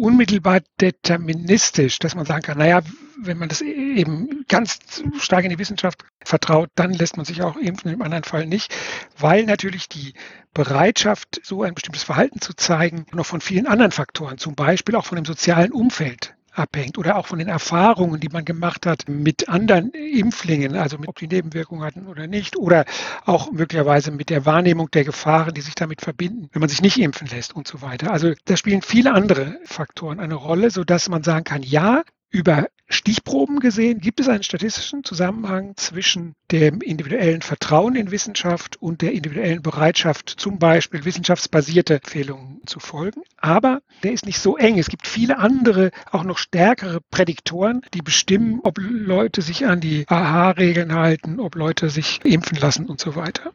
unmittelbar 0.00 0.60
deterministisch, 0.80 1.98
dass 1.98 2.14
man 2.14 2.24
sagen 2.24 2.42
kann, 2.42 2.58
naja, 2.58 2.80
wenn 3.22 3.38
man 3.38 3.48
das 3.48 3.60
eben 3.60 4.44
ganz 4.48 4.78
stark 5.18 5.44
in 5.44 5.50
die 5.50 5.58
Wissenschaft 5.58 6.04
vertraut, 6.24 6.70
dann 6.74 6.92
lässt 6.92 7.16
man 7.16 7.26
sich 7.26 7.42
auch 7.42 7.56
impfen, 7.56 7.92
im 7.92 8.02
anderen 8.02 8.24
Fall 8.24 8.46
nicht, 8.46 8.74
weil 9.18 9.44
natürlich 9.44 9.88
die 9.88 10.14
Bereitschaft, 10.54 11.40
so 11.44 11.62
ein 11.62 11.74
bestimmtes 11.74 12.02
Verhalten 12.02 12.40
zu 12.40 12.54
zeigen, 12.54 13.04
noch 13.12 13.26
von 13.26 13.40
vielen 13.40 13.66
anderen 13.66 13.92
Faktoren, 13.92 14.38
zum 14.38 14.54
Beispiel 14.54 14.96
auch 14.96 15.04
von 15.04 15.16
dem 15.16 15.24
sozialen 15.24 15.72
Umfeld 15.72 16.34
abhängt 16.60 16.98
oder 16.98 17.16
auch 17.16 17.26
von 17.26 17.38
den 17.38 17.48
Erfahrungen, 17.48 18.20
die 18.20 18.28
man 18.28 18.44
gemacht 18.44 18.86
hat 18.86 19.08
mit 19.08 19.48
anderen 19.48 19.90
Impflingen, 19.90 20.76
also 20.76 20.98
ob 21.06 21.18
die 21.18 21.26
Nebenwirkungen 21.26 21.82
hatten 21.82 22.06
oder 22.06 22.26
nicht, 22.26 22.56
oder 22.56 22.84
auch 23.24 23.50
möglicherweise 23.50 24.10
mit 24.10 24.30
der 24.30 24.46
Wahrnehmung 24.46 24.90
der 24.90 25.04
Gefahren, 25.04 25.54
die 25.54 25.62
sich 25.62 25.74
damit 25.74 26.00
verbinden, 26.00 26.48
wenn 26.52 26.60
man 26.60 26.68
sich 26.68 26.82
nicht 26.82 27.00
impfen 27.00 27.26
lässt 27.26 27.56
und 27.56 27.66
so 27.66 27.82
weiter. 27.82 28.12
Also 28.12 28.32
da 28.44 28.56
spielen 28.56 28.82
viele 28.82 29.12
andere 29.12 29.58
Faktoren 29.64 30.20
eine 30.20 30.34
Rolle, 30.34 30.70
sodass 30.70 31.08
man 31.08 31.22
sagen 31.22 31.44
kann, 31.44 31.62
ja, 31.62 32.02
über 32.30 32.68
Stichproben 32.92 33.60
gesehen 33.60 34.00
gibt 34.00 34.18
es 34.18 34.28
einen 34.28 34.42
statistischen 34.42 35.04
Zusammenhang 35.04 35.74
zwischen 35.76 36.34
dem 36.50 36.80
individuellen 36.80 37.40
Vertrauen 37.40 37.94
in 37.94 38.10
Wissenschaft 38.10 38.82
und 38.82 39.00
der 39.00 39.12
individuellen 39.12 39.62
Bereitschaft, 39.62 40.28
zum 40.28 40.58
Beispiel 40.58 41.04
wissenschaftsbasierte 41.04 41.94
Empfehlungen 41.94 42.60
zu 42.66 42.80
folgen. 42.80 43.22
Aber 43.36 43.80
der 44.02 44.12
ist 44.12 44.26
nicht 44.26 44.40
so 44.40 44.56
eng. 44.56 44.76
Es 44.76 44.88
gibt 44.88 45.06
viele 45.06 45.38
andere, 45.38 45.92
auch 46.10 46.24
noch 46.24 46.38
stärkere 46.38 47.00
Prädiktoren, 47.12 47.82
die 47.94 48.02
bestimmen, 48.02 48.58
ob 48.64 48.78
Leute 48.78 49.40
sich 49.40 49.66
an 49.66 49.80
die 49.80 50.04
AHA-Regeln 50.08 50.92
halten, 50.92 51.38
ob 51.38 51.54
Leute 51.54 51.90
sich 51.90 52.18
impfen 52.24 52.58
lassen 52.58 52.86
und 52.86 53.00
so 53.00 53.14
weiter. 53.14 53.52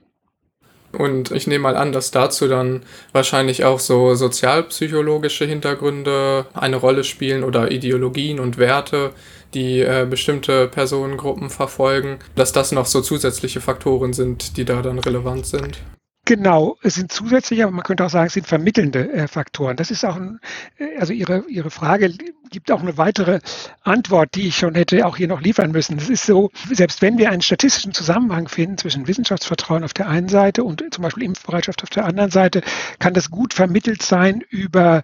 Und 0.96 1.32
ich 1.32 1.48
nehme 1.48 1.64
mal 1.64 1.78
an, 1.78 1.92
dass 1.92 2.12
dazu 2.12 2.48
dann 2.48 2.84
wahrscheinlich 3.12 3.64
auch 3.64 3.80
so 3.80 4.16
sozialpsychologische 4.16 5.46
Hintergründe 5.46 6.46
eine 6.54 6.78
Rolle 6.78 7.04
spielen 7.04 7.44
oder 7.44 7.72
Ideologien 7.72 8.40
und 8.40 8.58
Werte, 8.58 9.12
die 9.54 9.82
äh, 9.82 10.06
bestimmte 10.10 10.68
Personengruppen 10.68 11.50
verfolgen, 11.50 12.20
dass 12.36 12.52
das 12.52 12.72
noch 12.72 12.86
so 12.86 13.02
zusätzliche 13.02 13.62
Faktoren 13.62 14.14
sind, 14.14 14.58
die 14.58 14.66
da 14.66 14.82
dann 14.82 15.00
relevant 15.00 15.46
sind. 15.46 15.80
Genau, 16.27 16.75
es 16.82 16.96
sind 16.96 17.12
zusätzliche, 17.12 17.63
aber 17.63 17.72
man 17.72 17.84
könnte 17.84 18.03
auch 18.03 18.10
sagen, 18.10 18.25
es 18.25 18.34
sind 18.34 18.48
vermittelnde 18.48 19.13
äh, 19.13 19.27
Faktoren. 19.27 19.77
Das 19.77 19.91
ist 19.91 20.03
auch, 20.03 20.15
ein, 20.15 20.39
äh, 20.79 20.98
also 20.98 21.13
Ihre, 21.13 21.46
Ihre 21.48 21.70
Frage 21.70 22.12
gibt 22.50 22.72
auch 22.72 22.82
eine 22.82 22.98
weitere 22.98 23.41
Antwort, 23.84 24.34
die 24.34 24.48
ich 24.48 24.58
schon 24.58 24.74
hätte 24.74 25.05
auch 25.05 25.17
hier 25.17 25.27
noch 25.27 25.41
liefern 25.41 25.72
müssen. 25.72 25.98
Es 26.00 26.10
ist 26.10 26.25
so, 26.25 26.50
selbst 26.72 27.03
wenn 27.03 27.20
wir 27.20 27.29
einen 27.29 27.44
statistischen 27.44 27.94
Zusammenhang 27.94 28.48
finden 28.48 28.79
zwischen 28.79 29.08
Wissenschaftsvertrauen 29.08 29.84
auf 29.84 29.94
der 29.94 30.10
einen 30.10 30.27
Seite 30.27 30.63
und 30.63 30.84
zum 30.91 31.03
Beispiel 31.03 31.24
Impfbereitschaft 31.24 31.84
auf 31.84 31.91
der 31.91 32.05
anderen 32.05 32.32
Seite, 32.32 32.62
kann 32.98 33.13
das 33.13 33.29
gut 33.29 33.53
vermittelt 33.53 34.01
sein 34.01 34.41
über 34.50 35.03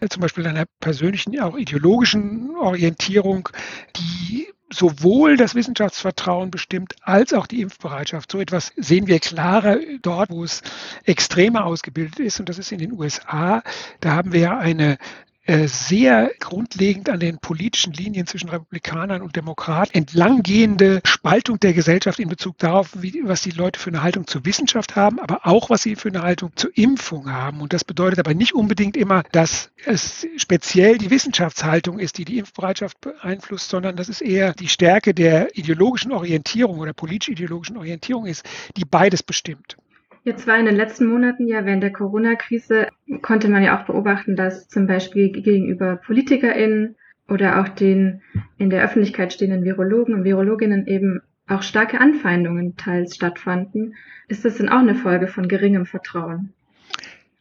äh, 0.00 0.08
zum 0.08 0.22
Beispiel 0.22 0.46
einer 0.46 0.64
persönlichen, 0.80 1.38
auch 1.38 1.58
ideologischen 1.58 2.56
Orientierung, 2.56 3.50
die 3.96 4.48
sowohl 4.72 5.36
das 5.36 5.54
Wissenschaftsvertrauen 5.54 6.50
bestimmt 6.50 6.94
als 7.02 7.32
auch 7.32 7.46
die 7.46 7.60
Impfbereitschaft. 7.60 8.30
So 8.32 8.40
etwas 8.40 8.72
sehen 8.76 9.06
wir 9.06 9.20
klarer 9.20 9.78
dort, 10.00 10.30
wo 10.30 10.44
es 10.44 10.62
extremer 11.04 11.64
ausgebildet 11.64 12.20
ist, 12.20 12.40
und 12.40 12.48
das 12.48 12.58
ist 12.58 12.72
in 12.72 12.78
den 12.78 12.92
USA. 12.92 13.62
Da 14.00 14.12
haben 14.12 14.32
wir 14.32 14.40
ja 14.40 14.58
eine 14.58 14.98
sehr 15.46 16.30
grundlegend 16.38 17.08
an 17.08 17.18
den 17.18 17.38
politischen 17.38 17.92
Linien 17.92 18.26
zwischen 18.26 18.48
Republikanern 18.48 19.22
und 19.22 19.34
Demokraten 19.34 19.92
entlanggehende 19.92 21.00
Spaltung 21.04 21.58
der 21.58 21.72
Gesellschaft 21.72 22.20
in 22.20 22.28
Bezug 22.28 22.58
darauf, 22.58 22.90
wie, 22.94 23.22
was 23.24 23.42
die 23.42 23.50
Leute 23.50 23.80
für 23.80 23.90
eine 23.90 24.02
Haltung 24.02 24.26
zur 24.26 24.44
Wissenschaft 24.44 24.94
haben, 24.94 25.18
aber 25.18 25.46
auch 25.46 25.68
was 25.68 25.82
sie 25.82 25.96
für 25.96 26.08
eine 26.08 26.22
Haltung 26.22 26.52
zur 26.54 26.70
Impfung 26.76 27.30
haben. 27.30 27.60
Und 27.60 27.72
das 27.72 27.82
bedeutet 27.82 28.20
aber 28.20 28.34
nicht 28.34 28.54
unbedingt 28.54 28.96
immer, 28.96 29.24
dass 29.32 29.70
es 29.84 30.26
speziell 30.36 30.98
die 30.98 31.10
Wissenschaftshaltung 31.10 31.98
ist, 31.98 32.18
die 32.18 32.24
die 32.24 32.38
Impfbereitschaft 32.38 33.00
beeinflusst, 33.00 33.68
sondern 33.68 33.96
dass 33.96 34.08
es 34.08 34.20
eher 34.20 34.52
die 34.52 34.68
Stärke 34.68 35.12
der 35.12 35.56
ideologischen 35.58 36.12
Orientierung 36.12 36.78
oder 36.78 36.92
politisch-ideologischen 36.92 37.76
Orientierung 37.76 38.26
ist, 38.26 38.44
die 38.76 38.84
beides 38.84 39.22
bestimmt. 39.24 39.76
Jetzt 40.24 40.46
war 40.46 40.58
in 40.58 40.66
den 40.66 40.76
letzten 40.76 41.06
Monaten 41.06 41.48
ja 41.48 41.64
während 41.64 41.82
der 41.82 41.92
Corona-Krise, 41.92 42.88
konnte 43.22 43.48
man 43.48 43.62
ja 43.62 43.78
auch 43.80 43.86
beobachten, 43.86 44.36
dass 44.36 44.68
zum 44.68 44.86
Beispiel 44.86 45.32
gegenüber 45.32 45.96
PolitikerInnen 45.96 46.94
oder 47.28 47.60
auch 47.60 47.68
den 47.68 48.22
in 48.56 48.70
der 48.70 48.84
Öffentlichkeit 48.84 49.32
stehenden 49.32 49.64
Virologen 49.64 50.14
und 50.14 50.24
Virologinnen 50.24 50.86
eben 50.86 51.22
auch 51.48 51.62
starke 51.62 52.00
Anfeindungen 52.00 52.76
teils 52.76 53.16
stattfanden. 53.16 53.94
Ist 54.28 54.44
das 54.44 54.58
denn 54.58 54.68
auch 54.68 54.78
eine 54.78 54.94
Folge 54.94 55.26
von 55.26 55.48
geringem 55.48 55.86
Vertrauen? 55.86 56.52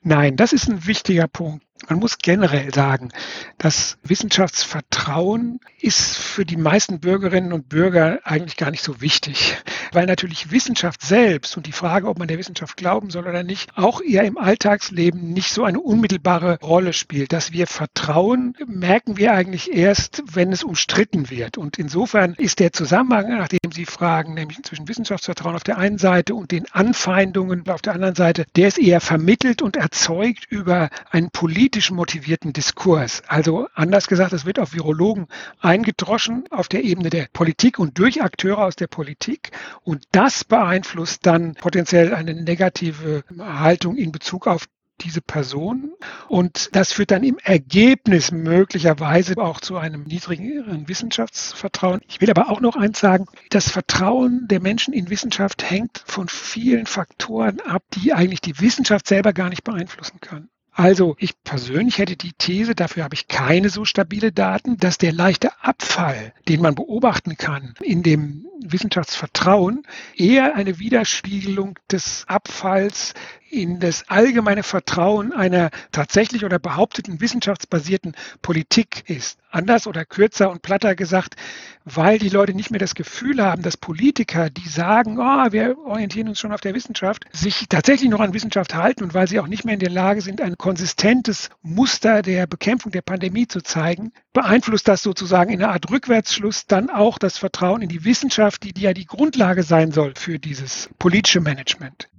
Nein, 0.02 0.36
das 0.36 0.52
ist 0.52 0.68
ein 0.68 0.88
wichtiger 0.88 1.28
Punkt. 1.28 1.64
Man 1.90 2.00
muss 2.00 2.20
generell 2.20 2.74
sagen, 2.74 3.10
das 3.58 3.98
Wissenschaftsvertrauen 4.04 5.60
ist 5.80 6.18
für 6.18 6.46
die 6.46 6.58
meisten 6.58 7.00
Bürgerinnen 7.00 7.54
und 7.54 7.70
Bürger 7.70 8.20
eigentlich 8.24 8.56
gar 8.56 8.70
nicht 8.70 8.84
so 8.84 9.02
wichtig, 9.02 9.58
weil 9.92 10.06
natürlich 10.06 10.52
Wissenschaft 10.52 11.02
selbst 11.02 11.58
und 11.58 11.66
die 11.66 11.72
Frage, 11.72 12.08
ob 12.08 12.20
man 12.20 12.28
der 12.28 12.38
Wissenschaft 12.38 12.78
glauben 12.78 13.10
soll 13.10 13.28
oder 13.28 13.44
nicht, 13.44 13.78
auch 13.78 14.02
eher 14.02 14.24
im 14.24 14.38
Alltagsleben 14.38 15.34
nicht 15.34 15.52
so 15.52 15.64
eine 15.64 15.80
unmittelbare 15.80 16.60
Rolle 16.62 16.94
spielt. 16.94 17.34
Dass 17.34 17.52
wir 17.52 17.66
vertrauen, 17.66 18.56
merken 18.68 19.18
wir 19.18 19.34
eigentlich 19.34 19.74
erst, 19.74 20.24
wenn 20.32 20.52
es 20.52 20.64
umstritten 20.64 21.30
wird. 21.30 21.58
Und 21.58 21.80
insofern 21.80 22.36
ist 22.36 22.60
der 22.60 22.74
Zusammenhang, 22.74 23.38
nach 23.38 23.48
dem 23.48 23.72
Sie 23.72 23.86
fragen, 23.86 24.36
nämlich 24.36 24.62
zwischen 24.64 24.88
Wissenschaftsvertrauen 24.88 25.56
auf 25.56 25.64
der 25.64 25.80
einen 25.80 25.98
Seite 25.98 26.36
und 26.36 26.52
den 26.52 26.72
Anfeindungen 26.72 27.68
auf 27.68 27.82
der 27.82 27.94
anderen 27.94 28.16
Seite, 28.16 28.46
der 28.56 28.68
ist 28.68 28.78
eher 28.78 29.02
vermittelt 29.02 29.62
und 29.62 29.78
erzeugt 29.78 30.46
über 30.50 30.90
einen 31.10 31.32
politischen 31.32 31.71
politisch 31.72 31.92
motivierten 31.92 32.52
Diskurs. 32.52 33.24
Also 33.28 33.70
anders 33.76 34.08
gesagt, 34.08 34.34
es 34.34 34.46
wird 34.46 34.60
auf 34.60 34.74
Virologen 34.74 35.28
eingedroschen 35.62 36.44
auf 36.50 36.68
der 36.68 36.84
Ebene 36.84 37.10
der 37.10 37.30
Politik 37.32 37.80
und 37.80 37.98
durch 37.98 38.22
Akteure 38.22 38.66
aus 38.66 38.76
der 38.76 38.88
Politik. 38.88 39.52
Und 39.82 40.04
das 40.12 40.44
beeinflusst 40.44 41.26
dann 41.26 41.54
potenziell 41.54 42.14
eine 42.14 42.34
negative 42.34 43.24
Haltung 43.40 43.96
in 43.96 44.12
Bezug 44.12 44.48
auf 44.48 44.68
diese 45.00 45.22
Person. 45.22 45.94
Und 46.28 46.76
das 46.76 46.92
führt 46.92 47.12
dann 47.12 47.24
im 47.24 47.38
Ergebnis 47.38 48.34
möglicherweise 48.34 49.38
auch 49.38 49.62
zu 49.62 49.78
einem 49.78 50.04
niedrigeren 50.04 50.90
Wissenschaftsvertrauen. 50.90 52.02
Ich 52.10 52.20
will 52.20 52.30
aber 52.30 52.50
auch 52.50 52.60
noch 52.60 52.76
eins 52.76 53.00
sagen, 53.00 53.28
das 53.50 53.72
Vertrauen 53.72 54.46
der 54.50 54.60
Menschen 54.60 54.94
in 54.94 55.10
Wissenschaft 55.10 55.72
hängt 55.72 56.04
von 56.06 56.28
vielen 56.28 56.86
Faktoren 56.86 57.62
ab, 57.62 57.84
die 57.94 58.12
eigentlich 58.12 58.42
die 58.42 58.60
Wissenschaft 58.60 59.08
selber 59.08 59.32
gar 59.32 59.48
nicht 59.48 59.64
beeinflussen 59.64 60.20
kann. 60.20 60.50
Also 60.74 61.16
ich 61.20 61.44
persönlich 61.44 61.98
hätte 61.98 62.16
die 62.16 62.32
These, 62.34 62.76
dafür 62.76 63.04
habe 63.04 63.14
ich 63.14 63.28
keine 63.28 63.70
so 63.70 63.84
stabile 63.84 64.32
Daten, 64.32 64.78
dass 64.78 64.98
der 64.98 65.12
leichte 65.12 65.52
Abfall, 65.62 66.34
den 66.48 66.62
man 66.62 66.76
beobachten 66.76 67.36
kann 67.36 67.74
in 67.82 68.04
dem 68.04 68.46
Wissenschaftsvertrauen, 68.64 69.84
eher 70.16 70.56
eine 70.56 70.80
Widerspiegelung 70.80 71.78
des 71.92 72.24
Abfalls 72.28 73.14
in 73.52 73.80
das 73.80 74.08
allgemeine 74.08 74.64
Vertrauen 74.64 75.34
einer 75.34 75.70
tatsächlich 75.92 76.46
oder 76.46 76.58
behaupteten 76.58 77.20
wissenschaftsbasierten 77.20 78.16
Politik 78.42 79.04
ist. 79.10 79.38
Anders 79.50 79.86
oder 79.88 80.06
kürzer 80.06 80.50
und 80.50 80.62
platter 80.62 80.96
gesagt, 80.96 81.36
weil 81.84 82.18
die 82.18 82.30
Leute 82.30 82.54
nicht 82.54 82.72
mehr 82.72 82.80
das 82.80 82.96
Gefühl 82.96 83.44
haben, 83.44 83.62
dass 83.62 83.76
Politiker, 83.76 84.50
die 84.50 84.70
sagen, 84.70 85.20
oh, 85.20 85.52
wir 85.52 85.78
orientieren 85.80 86.30
uns 86.30 86.40
schon 86.40 86.54
auf 86.54 86.62
der 86.62 86.74
Wissenschaft, 86.74 87.26
sich 87.34 87.66
tatsächlich 87.68 88.10
noch 88.10 88.22
an 88.22 88.34
Wissenschaft 88.34 88.74
halten 88.74 89.04
und 89.04 89.14
weil 89.14 89.28
sie 89.28 89.40
auch 89.40 89.48
nicht 89.48 89.66
mehr 89.66 89.74
in 89.74 89.82
der 89.82 89.90
Lage 89.90 90.22
sind, 90.22 90.40
ein 90.40 90.58
konsistentes 90.58 91.50
Muster 91.62 92.22
der 92.22 92.48
Bekämpfung 92.48 92.94
der 92.94 93.02
Pandemie 93.02 93.48
zu 93.48 93.62
zeigen, 93.62 94.14
beeinflusst 94.32 94.88
das 94.88 95.04
sozusagen 95.04 95.52
in 95.52 95.62
einer 95.62 95.74
Art 95.74 95.92
Rückwärtsschluss 95.92 96.68
dann 96.68 96.90
auch 96.90 97.18
das 97.18 97.38
Vertrauen 97.38 97.82
in 97.82 97.90
die 97.90 98.06
Wissenschaft, 98.06 98.64
die, 98.64 98.72
die 98.74 98.84
ja 98.84 98.94
die 98.94 99.06
Grundlage 99.06 99.64
sein 99.64 99.92
soll 99.92 100.14
für 100.16 100.40
dieses 100.40 100.90
politische 100.98 101.42
Management. 101.42 102.11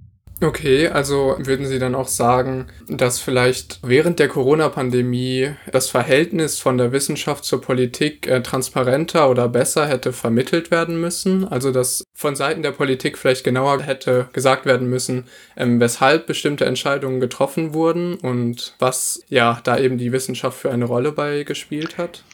Okay, 0.43 0.89
also 0.89 1.37
würden 1.39 1.65
Sie 1.65 1.79
dann 1.79 1.95
auch 1.95 2.09
sagen, 2.09 2.67
dass 2.89 3.19
vielleicht 3.19 3.79
während 3.81 4.19
der 4.19 4.27
Corona-Pandemie 4.27 5.51
das 5.71 5.89
Verhältnis 5.89 6.59
von 6.59 6.77
der 6.77 6.91
Wissenschaft 6.91 7.45
zur 7.45 7.61
Politik 7.61 8.27
äh, 8.27 8.43
transparenter 8.43 9.29
oder 9.29 9.47
besser 9.47 9.87
hätte 9.87 10.11
vermittelt 10.11 10.69
werden 10.69 10.99
müssen? 10.99 11.47
Also 11.47 11.71
dass 11.71 12.03
von 12.13 12.35
Seiten 12.35 12.61
der 12.61 12.71
Politik 12.71 13.17
vielleicht 13.17 13.45
genauer 13.45 13.83
hätte 13.83 14.27
gesagt 14.33 14.65
werden 14.65 14.89
müssen, 14.89 15.27
ähm, 15.55 15.79
weshalb 15.79 16.27
bestimmte 16.27 16.65
Entscheidungen 16.65 17.21
getroffen 17.21 17.73
wurden 17.73 18.15
und 18.15 18.75
was 18.79 19.23
ja 19.29 19.61
da 19.63 19.77
eben 19.77 19.97
die 19.97 20.11
Wissenschaft 20.11 20.59
für 20.59 20.71
eine 20.71 20.85
Rolle 20.85 21.13
bei 21.13 21.43
gespielt 21.43 21.97
hat? 21.97 22.25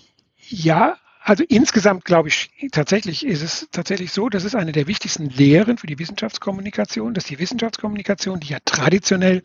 Ja, 0.50 0.98
also 1.30 1.44
insgesamt 1.48 2.06
glaube 2.06 2.30
ich 2.30 2.50
tatsächlich 2.72 3.24
ist 3.24 3.44
es 3.44 3.68
tatsächlich 3.72 4.12
so, 4.12 4.30
das 4.30 4.46
ist 4.46 4.56
eine 4.56 4.72
der 4.72 4.88
wichtigsten 4.88 5.30
Lehren 5.30 5.78
für 5.78 5.86
die 5.86 6.00
Wissenschaftskommunikation, 6.00 7.14
dass 7.14 7.26
die 7.26 7.38
Wissenschaftskommunikation, 7.38 8.40
die 8.40 8.48
ja 8.48 8.58
traditionell 8.66 9.44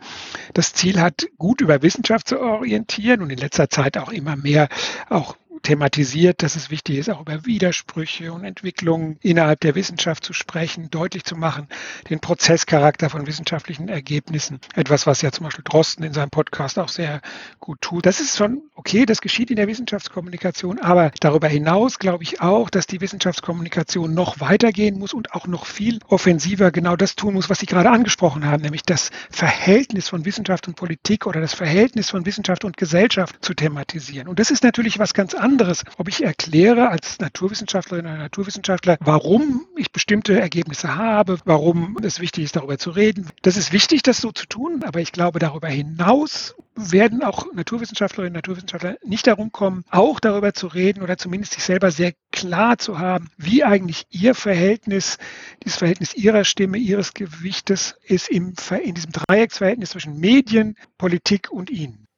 das 0.54 0.72
Ziel 0.72 0.98
hat, 0.98 1.26
gut 1.36 1.60
über 1.60 1.82
Wissenschaft 1.82 2.26
zu 2.26 2.40
orientieren 2.40 3.20
und 3.20 3.28
in 3.28 3.36
letzter 3.36 3.68
Zeit 3.68 3.98
auch 3.98 4.10
immer 4.10 4.34
mehr 4.34 4.70
auch 5.10 5.36
thematisiert, 5.64 6.42
dass 6.42 6.54
es 6.54 6.70
wichtig 6.70 6.98
ist, 6.98 7.10
auch 7.10 7.22
über 7.22 7.44
Widersprüche 7.44 8.32
und 8.32 8.44
Entwicklungen 8.44 9.18
innerhalb 9.22 9.60
der 9.60 9.74
Wissenschaft 9.74 10.22
zu 10.22 10.32
sprechen, 10.32 10.90
deutlich 10.90 11.24
zu 11.24 11.36
machen, 11.36 11.68
den 12.10 12.20
Prozesscharakter 12.20 13.10
von 13.10 13.26
wissenschaftlichen 13.26 13.88
Ergebnissen. 13.88 14.60
Etwas, 14.74 15.06
was 15.06 15.22
ja 15.22 15.32
zum 15.32 15.44
Beispiel 15.44 15.64
Drosten 15.64 16.04
in 16.04 16.12
seinem 16.12 16.30
Podcast 16.30 16.78
auch 16.78 16.88
sehr 16.88 17.20
gut 17.58 17.80
tut. 17.80 18.06
Das 18.06 18.20
ist 18.20 18.36
schon 18.36 18.62
okay, 18.74 19.06
das 19.06 19.20
geschieht 19.20 19.50
in 19.50 19.56
der 19.56 19.66
Wissenschaftskommunikation, 19.66 20.78
aber 20.78 21.10
darüber 21.20 21.48
hinaus 21.48 21.98
glaube 21.98 22.22
ich 22.22 22.40
auch, 22.40 22.70
dass 22.70 22.86
die 22.86 23.00
Wissenschaftskommunikation 23.00 24.12
noch 24.12 24.40
weitergehen 24.40 24.98
muss 24.98 25.14
und 25.14 25.32
auch 25.32 25.46
noch 25.46 25.64
viel 25.66 25.98
offensiver 26.08 26.70
genau 26.70 26.94
das 26.94 27.16
tun 27.16 27.34
muss, 27.34 27.48
was 27.48 27.58
Sie 27.58 27.66
gerade 27.66 27.90
angesprochen 27.90 28.44
haben, 28.46 28.62
nämlich 28.62 28.82
das 28.82 29.10
Verhältnis 29.30 30.10
von 30.10 30.24
Wissenschaft 30.26 30.68
und 30.68 30.76
Politik 30.76 31.26
oder 31.26 31.40
das 31.40 31.54
Verhältnis 31.54 32.10
von 32.10 32.26
Wissenschaft 32.26 32.64
und 32.64 32.76
Gesellschaft 32.76 33.36
zu 33.40 33.54
thematisieren. 33.54 34.28
Und 34.28 34.38
das 34.38 34.50
ist 34.50 34.62
natürlich 34.62 34.98
was 34.98 35.14
ganz 35.14 35.34
anderes 35.34 35.53
anderes, 35.54 35.84
ob 35.98 36.08
ich 36.08 36.24
erkläre 36.24 36.88
als 36.88 37.20
Naturwissenschaftlerin 37.20 38.06
oder 38.06 38.16
Naturwissenschaftler, 38.16 38.96
warum 38.98 39.68
ich 39.76 39.92
bestimmte 39.92 40.40
Ergebnisse 40.40 40.96
habe, 40.96 41.38
warum 41.44 41.96
es 42.02 42.18
wichtig 42.18 42.42
ist, 42.42 42.56
darüber 42.56 42.76
zu 42.76 42.90
reden. 42.90 43.28
Das 43.42 43.56
ist 43.56 43.72
wichtig, 43.72 44.02
das 44.02 44.20
so 44.20 44.32
zu 44.32 44.46
tun, 44.46 44.82
aber 44.84 44.98
ich 44.98 45.12
glaube, 45.12 45.38
darüber 45.38 45.68
hinaus 45.68 46.56
werden 46.74 47.22
auch 47.22 47.52
Naturwissenschaftlerinnen 47.52 48.32
und 48.32 48.38
Naturwissenschaftler 48.38 48.96
nicht 49.04 49.28
darum 49.28 49.52
kommen, 49.52 49.84
auch 49.90 50.18
darüber 50.18 50.54
zu 50.54 50.66
reden 50.66 51.04
oder 51.04 51.16
zumindest 51.18 51.52
sich 51.52 51.62
selber 51.62 51.92
sehr 51.92 52.14
klar 52.32 52.76
zu 52.76 52.98
haben, 52.98 53.30
wie 53.36 53.62
eigentlich 53.62 54.06
ihr 54.10 54.34
Verhältnis, 54.34 55.18
dieses 55.62 55.78
Verhältnis 55.78 56.14
ihrer 56.14 56.42
Stimme, 56.42 56.78
ihres 56.78 57.14
Gewichtes 57.14 57.94
ist 58.02 58.28
im, 58.28 58.54
in 58.82 58.94
diesem 58.94 59.12
Dreiecksverhältnis 59.12 59.90
zwischen 59.90 60.18
Medien, 60.18 60.74
Politik 60.98 61.52
und 61.52 61.70
ihnen. 61.70 62.08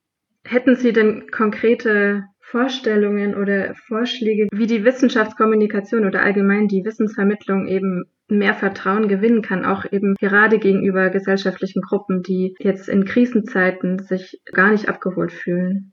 Hätten 0.47 0.76
Sie 0.76 0.93
denn 0.93 1.28
konkrete 1.31 2.28
Vorstellungen 2.49 3.35
oder 3.35 3.75
Vorschläge, 3.75 4.47
wie 4.53 4.69
die 4.69 4.85
Wissenschaftskommunikation 4.85 6.07
oder 6.07 6.23
allgemein 6.23 6.69
die 6.69 6.85
Wissensvermittlung 6.85 7.67
eben 7.67 8.05
mehr 8.29 8.55
Vertrauen 8.55 9.09
gewinnen 9.09 9.42
kann, 9.42 9.64
auch 9.64 9.85
eben 9.90 10.14
gerade 10.14 10.59
gegenüber 10.59 11.11
gesellschaftlichen 11.11 11.83
Gruppen, 11.83 12.23
die 12.23 12.55
jetzt 12.61 12.88
in 12.88 13.05
Krisenzeiten 13.05 13.99
sich 13.99 14.40
gar 14.53 14.70
nicht 14.70 14.88
abgeholt 14.88 15.33
fühlen. 15.33 15.92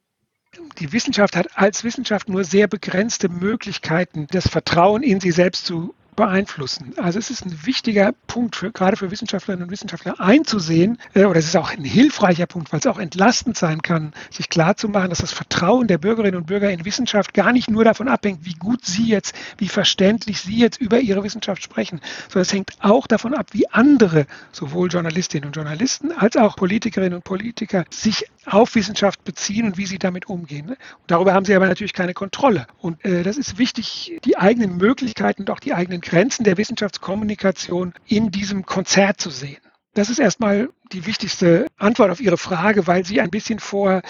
Die 0.79 0.93
Wissenschaft 0.93 1.35
hat 1.35 1.47
als 1.55 1.83
Wissenschaft 1.83 2.29
nur 2.29 2.43
sehr 2.43 2.67
begrenzte 2.67 3.29
Möglichkeiten, 3.29 4.27
das 4.29 4.47
Vertrauen 4.47 5.01
in 5.01 5.19
sie 5.19 5.31
selbst 5.31 5.65
zu 5.65 5.95
beeinflussen. 6.15 6.93
Also 6.97 7.19
es 7.19 7.29
ist 7.29 7.45
ein 7.45 7.65
wichtiger 7.65 8.13
Punkt, 8.27 8.55
für, 8.55 8.71
gerade 8.71 8.97
für 8.97 9.11
Wissenschaftlerinnen 9.11 9.65
und 9.65 9.71
Wissenschaftler 9.71 10.19
einzusehen, 10.19 10.97
äh, 11.13 11.25
oder 11.25 11.39
es 11.39 11.45
ist 11.45 11.55
auch 11.55 11.71
ein 11.71 11.83
hilfreicher 11.83 12.45
Punkt, 12.45 12.71
weil 12.71 12.79
es 12.79 12.87
auch 12.87 12.99
entlastend 12.99 13.57
sein 13.57 13.81
kann, 13.81 14.13
sich 14.31 14.49
klarzumachen, 14.49 15.09
dass 15.09 15.19
das 15.19 15.31
Vertrauen 15.31 15.87
der 15.87 15.97
Bürgerinnen 15.97 16.37
und 16.37 16.47
Bürger 16.47 16.71
in 16.71 16.85
Wissenschaft 16.85 17.33
gar 17.33 17.51
nicht 17.51 17.69
nur 17.69 17.83
davon 17.83 18.07
abhängt, 18.07 18.45
wie 18.45 18.53
gut 18.53 18.85
sie 18.85 19.07
jetzt, 19.07 19.35
wie 19.57 19.67
verständlich 19.67 20.41
sie 20.41 20.57
jetzt 20.57 20.79
über 20.79 20.99
ihre 20.99 21.23
Wissenschaft 21.23 21.63
sprechen, 21.63 22.01
sondern 22.29 22.41
es 22.41 22.53
hängt 22.53 22.71
auch 22.79 23.07
davon 23.07 23.33
ab, 23.33 23.47
wie 23.51 23.69
andere, 23.69 24.25
sowohl 24.51 24.89
Journalistinnen 24.89 25.47
und 25.47 25.55
Journalisten 25.55 26.11
als 26.11 26.37
auch 26.37 26.55
Politikerinnen 26.55 27.15
und 27.15 27.23
Politiker, 27.23 27.85
sich 27.89 28.25
auf 28.45 28.75
Wissenschaft 28.75 29.23
beziehen 29.23 29.65
und 29.65 29.77
wie 29.77 29.85
sie 29.85 29.99
damit 29.99 30.27
umgehen. 30.27 30.69
Und 30.69 30.77
darüber 31.07 31.33
haben 31.33 31.45
sie 31.45 31.55
aber 31.55 31.67
natürlich 31.67 31.93
keine 31.93 32.13
Kontrolle. 32.13 32.67
Und 32.79 33.03
äh, 33.05 33.23
das 33.23 33.37
ist 33.37 33.57
wichtig, 33.57 34.19
die 34.25 34.37
eigenen 34.37 34.77
Möglichkeiten 34.77 35.43
und 35.43 35.49
auch 35.49 35.59
die 35.59 35.73
eigenen 35.73 36.01
Grenzen 36.01 36.43
der 36.43 36.57
Wissenschaftskommunikation 36.57 37.93
in 38.05 38.31
diesem 38.31 38.65
Konzert 38.65 39.19
zu 39.19 39.29
sehen. 39.29 39.61
Das 39.93 40.09
ist 40.09 40.19
erstmal 40.19 40.69
die 40.91 41.05
wichtigste 41.05 41.67
Antwort 41.77 42.09
auf 42.09 42.19
Ihre 42.19 42.37
Frage, 42.37 42.87
weil 42.87 43.05
sie 43.05 43.21
ein 43.21 43.29
bisschen 43.29 43.59
vor 43.59 44.01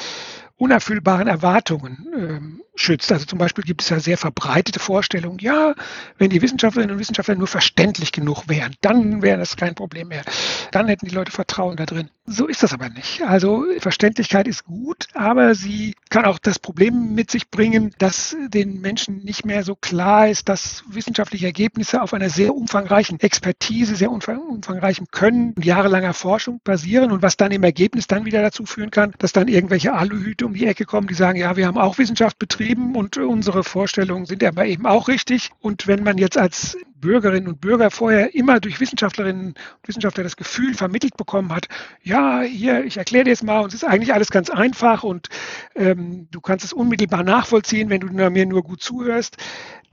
unerfüllbaren 0.57 1.27
Erwartungen 1.27 2.07
ähm, 2.15 2.63
schützt. 2.75 3.11
Also 3.11 3.25
zum 3.25 3.39
Beispiel 3.39 3.63
gibt 3.63 3.81
es 3.81 3.89
ja 3.89 3.99
sehr 3.99 4.17
verbreitete 4.17 4.79
Vorstellungen, 4.79 5.39
ja, 5.39 5.75
wenn 6.17 6.29
die 6.29 6.41
Wissenschaftlerinnen 6.41 6.95
und 6.95 6.99
Wissenschaftler 6.99 7.35
nur 7.35 7.47
verständlich 7.47 8.11
genug 8.11 8.47
wären, 8.47 8.75
dann 8.81 9.21
wäre 9.21 9.37
das 9.37 9.55
kein 9.55 9.75
Problem 9.75 10.09
mehr. 10.09 10.23
Dann 10.71 10.87
hätten 10.87 11.07
die 11.07 11.13
Leute 11.13 11.31
Vertrauen 11.31 11.77
da 11.77 11.85
drin. 11.85 12.09
So 12.25 12.47
ist 12.47 12.63
das 12.63 12.73
aber 12.73 12.89
nicht. 12.89 13.21
Also 13.23 13.65
Verständlichkeit 13.79 14.47
ist 14.47 14.63
gut, 14.63 15.07
aber 15.13 15.55
sie 15.55 15.95
kann 16.09 16.25
auch 16.25 16.39
das 16.39 16.57
Problem 16.57 17.13
mit 17.13 17.29
sich 17.29 17.49
bringen, 17.49 17.93
dass 17.97 18.35
den 18.47 18.79
Menschen 18.79 19.23
nicht 19.23 19.45
mehr 19.45 19.63
so 19.63 19.75
klar 19.75 20.29
ist, 20.29 20.47
dass 20.47 20.83
wissenschaftliche 20.87 21.47
Ergebnisse 21.47 22.01
auf 22.01 22.13
einer 22.13 22.29
sehr 22.29 22.55
umfangreichen 22.55 23.19
Expertise, 23.19 23.95
sehr 23.95 24.09
umfangreichem 24.09 25.07
Können 25.11 25.53
und 25.53 25.65
jahrelanger 25.65 26.13
Forschung 26.13 26.61
basieren 26.63 27.11
und 27.11 27.21
was 27.21 27.35
dann 27.35 27.51
im 27.51 27.63
Ergebnis 27.63 28.07
dann 28.07 28.25
wieder 28.25 28.41
dazu 28.41 28.65
führen 28.65 28.89
kann, 28.89 29.13
dass 29.17 29.33
dann 29.33 29.49
irgendwelche 29.49 29.93
Aluhüte 29.93 30.42
um 30.43 30.53
die 30.53 30.67
Ecke 30.67 30.85
kommen, 30.85 31.07
die 31.07 31.13
sagen, 31.13 31.39
ja, 31.39 31.55
wir 31.55 31.67
haben 31.67 31.77
auch 31.77 31.97
Wissenschaft 31.97 32.39
betrieben, 32.39 32.95
und 32.95 33.17
unsere 33.17 33.63
Vorstellungen 33.63 34.25
sind 34.25 34.43
aber 34.43 34.65
eben 34.65 34.85
auch 34.85 35.07
richtig. 35.07 35.51
Und 35.59 35.87
wenn 35.87 36.03
man 36.03 36.17
jetzt 36.17 36.37
als 36.37 36.77
Bürgerinnen 36.95 37.47
und 37.49 37.59
Bürger 37.59 37.91
vorher 37.91 38.33
immer 38.33 38.59
durch 38.59 38.79
Wissenschaftlerinnen 38.79 39.47
und 39.47 39.57
Wissenschaftler 39.87 40.23
das 40.23 40.37
Gefühl 40.37 40.73
vermittelt 40.73 41.17
bekommen 41.17 41.53
hat, 41.53 41.67
ja, 42.01 42.41
hier, 42.41 42.85
ich 42.85 42.97
erkläre 42.97 43.25
dir 43.25 43.31
jetzt 43.31 43.43
mal, 43.43 43.59
und 43.59 43.73
es 43.73 43.83
ist 43.83 43.83
eigentlich 43.83 44.13
alles 44.13 44.31
ganz 44.31 44.49
einfach 44.49 45.03
und 45.03 45.27
ähm, 45.75 46.27
du 46.31 46.39
kannst 46.39 46.63
es 46.63 46.71
unmittelbar 46.71 47.23
nachvollziehen, 47.23 47.89
wenn 47.89 48.01
du 48.01 48.07
mir 48.07 48.45
nur 48.45 48.63
gut 48.63 48.81
zuhörst, 48.81 49.37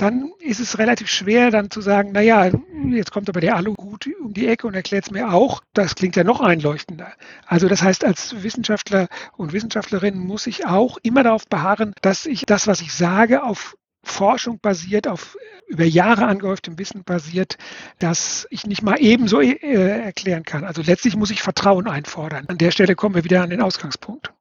dann 0.01 0.33
ist 0.39 0.61
es 0.61 0.79
relativ 0.79 1.09
schwer 1.11 1.51
dann 1.51 1.71
zu 1.71 1.83
sagen, 1.83 2.13
naja, 2.13 2.51
jetzt 2.89 3.13
kommt 3.13 3.29
aber 3.29 3.41
der 3.41 3.57
Alu 3.57 3.75
gut 3.75 4.09
um 4.23 4.33
die 4.33 4.47
Ecke 4.47 4.67
und 4.67 4.75
erklärt 4.75 5.05
es 5.05 5.11
mir 5.11 5.33
auch. 5.33 5.63
Das 5.75 5.95
klingt 5.95 6.17
ja 6.17 6.25
noch 6.25 6.41
einleuchtender. 6.41 7.13
Also 7.45 7.69
das 7.69 7.83
heißt, 7.83 8.05
als 8.05 8.43
Wissenschaftler 8.43 9.09
und 9.37 9.53
Wissenschaftlerin 9.53 10.17
muss 10.17 10.40
ich 10.47 10.67
auch 10.67 10.99
immer 11.03 11.23
darauf 11.23 11.47
beharren, 11.47 11.95
dass 12.03 12.27
ich 12.27 12.47
das, 12.47 12.67
was 12.67 12.81
ich 12.81 12.93
sage, 12.93 13.43
auf 13.43 13.77
Forschung 14.03 14.61
basiert, 14.61 15.07
auf 15.09 15.37
über 15.67 15.85
Jahre 15.85 16.27
angehäuftem 16.27 16.79
Wissen 16.79 17.05
basiert, 17.05 17.59
dass 17.99 18.47
ich 18.51 18.67
nicht 18.67 18.83
mal 18.83 18.97
ebenso 18.99 19.41
äh, 19.41 19.55
erklären 20.01 20.43
kann. 20.43 20.65
Also 20.65 20.83
letztlich 20.83 21.17
muss 21.17 21.31
ich 21.31 21.43
Vertrauen 21.43 21.87
einfordern. 21.87 22.47
An 22.49 22.59
der 22.59 22.71
Stelle 22.73 22.97
kommen 22.97 23.15
wir 23.15 23.25
wieder 23.25 23.43
an 23.43 23.51
den 23.51 23.63
Ausgangspunkt. 23.63 24.33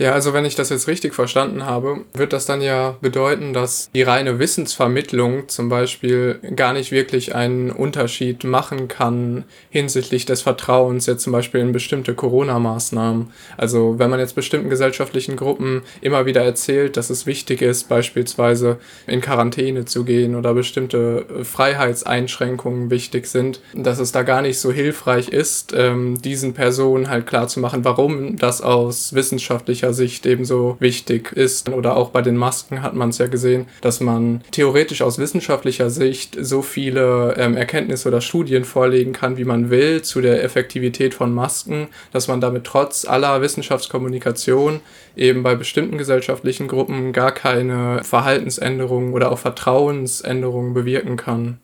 Ja, 0.00 0.12
also 0.12 0.32
wenn 0.32 0.44
ich 0.44 0.54
das 0.54 0.68
jetzt 0.68 0.86
richtig 0.86 1.12
verstanden 1.12 1.66
habe, 1.66 2.04
wird 2.14 2.32
das 2.32 2.46
dann 2.46 2.60
ja 2.60 2.96
bedeuten, 3.00 3.52
dass 3.52 3.90
die 3.92 4.02
reine 4.02 4.38
Wissensvermittlung 4.38 5.48
zum 5.48 5.68
Beispiel 5.68 6.38
gar 6.54 6.72
nicht 6.72 6.92
wirklich 6.92 7.34
einen 7.34 7.72
Unterschied 7.72 8.44
machen 8.44 8.86
kann 8.86 9.42
hinsichtlich 9.70 10.24
des 10.24 10.42
Vertrauens 10.42 11.06
jetzt 11.06 11.24
zum 11.24 11.32
Beispiel 11.32 11.60
in 11.60 11.72
bestimmte 11.72 12.14
Corona-Maßnahmen. 12.14 13.32
Also 13.56 13.98
wenn 13.98 14.08
man 14.08 14.20
jetzt 14.20 14.36
bestimmten 14.36 14.70
gesellschaftlichen 14.70 15.34
Gruppen 15.34 15.82
immer 16.00 16.26
wieder 16.26 16.44
erzählt, 16.44 16.96
dass 16.96 17.10
es 17.10 17.26
wichtig 17.26 17.60
ist, 17.60 17.88
beispielsweise 17.88 18.78
in 19.08 19.20
Quarantäne 19.20 19.84
zu 19.84 20.04
gehen 20.04 20.36
oder 20.36 20.54
bestimmte 20.54 21.26
Freiheitseinschränkungen 21.42 22.92
wichtig 22.92 23.26
sind, 23.26 23.60
dass 23.74 23.98
es 23.98 24.12
da 24.12 24.22
gar 24.22 24.42
nicht 24.42 24.60
so 24.60 24.70
hilfreich 24.70 25.28
ist, 25.30 25.74
ähm, 25.76 26.22
diesen 26.22 26.54
Personen 26.54 27.10
halt 27.10 27.26
klarzumachen, 27.26 27.84
warum 27.84 28.36
das 28.36 28.62
aus 28.62 29.12
wissenschaftlicher 29.12 29.87
wissenschaftlicher 29.87 29.87
Sicht 29.92 30.26
ebenso 30.26 30.76
wichtig 30.80 31.32
ist. 31.32 31.68
Oder 31.68 31.96
auch 31.96 32.10
bei 32.10 32.22
den 32.22 32.36
Masken 32.36 32.82
hat 32.82 32.94
man 32.94 33.10
es 33.10 33.18
ja 33.18 33.26
gesehen, 33.26 33.66
dass 33.80 34.00
man 34.00 34.42
theoretisch 34.50 35.02
aus 35.02 35.18
wissenschaftlicher 35.18 35.90
Sicht 35.90 36.36
so 36.40 36.62
viele 36.62 37.34
ähm, 37.36 37.56
Erkenntnisse 37.56 38.08
oder 38.08 38.20
Studien 38.20 38.64
vorlegen 38.64 39.12
kann, 39.12 39.36
wie 39.36 39.44
man 39.44 39.70
will, 39.70 40.02
zu 40.02 40.20
der 40.20 40.44
Effektivität 40.44 41.14
von 41.14 41.32
Masken, 41.32 41.88
dass 42.12 42.28
man 42.28 42.40
damit 42.40 42.64
trotz 42.64 43.04
aller 43.04 43.40
Wissenschaftskommunikation 43.42 44.80
eben 45.16 45.42
bei 45.42 45.54
bestimmten 45.54 45.98
gesellschaftlichen 45.98 46.68
Gruppen 46.68 47.12
gar 47.12 47.32
keine 47.32 48.02
Verhaltensänderungen 48.04 49.12
oder 49.12 49.32
auch 49.32 49.38
Vertrauensänderungen 49.38 50.74
bewirken 50.74 51.16
kann. 51.16 51.58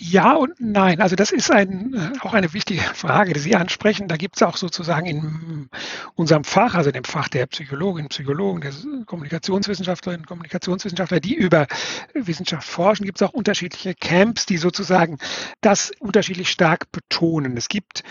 Ja 0.00 0.34
und 0.34 0.54
nein. 0.60 1.00
Also 1.00 1.16
das 1.16 1.32
ist 1.32 1.50
ein, 1.50 1.92
äh, 1.92 2.18
auch 2.20 2.32
eine 2.32 2.52
wichtige 2.54 2.80
Frage, 2.94 3.32
die 3.32 3.40
Sie 3.40 3.56
ansprechen. 3.56 4.06
Da 4.06 4.16
gibt 4.16 4.36
es 4.36 4.42
auch 4.42 4.56
sozusagen 4.56 5.06
in 5.06 5.68
unserem 6.14 6.44
Fach, 6.44 6.74
also 6.74 6.92
dem 6.92 7.02
Fach 7.02 7.28
der 7.28 7.46
Psychologinnen, 7.46 8.08
Psychologen, 8.08 8.60
der 8.60 8.72
Kommunikationswissenschaftlerinnen, 9.06 10.24
Kommunikationswissenschaftler, 10.24 11.18
die 11.18 11.34
über 11.34 11.66
Wissenschaft 12.14 12.68
forschen, 12.68 13.06
gibt 13.06 13.20
es 13.20 13.28
auch 13.28 13.34
unterschiedliche 13.34 13.94
Camps, 13.94 14.46
die 14.46 14.56
sozusagen 14.56 15.18
das 15.62 15.90
unterschiedlich 15.98 16.50
stark 16.50 16.92
betonen. 16.92 17.56
Es 17.56 17.68
gibt 17.68 18.04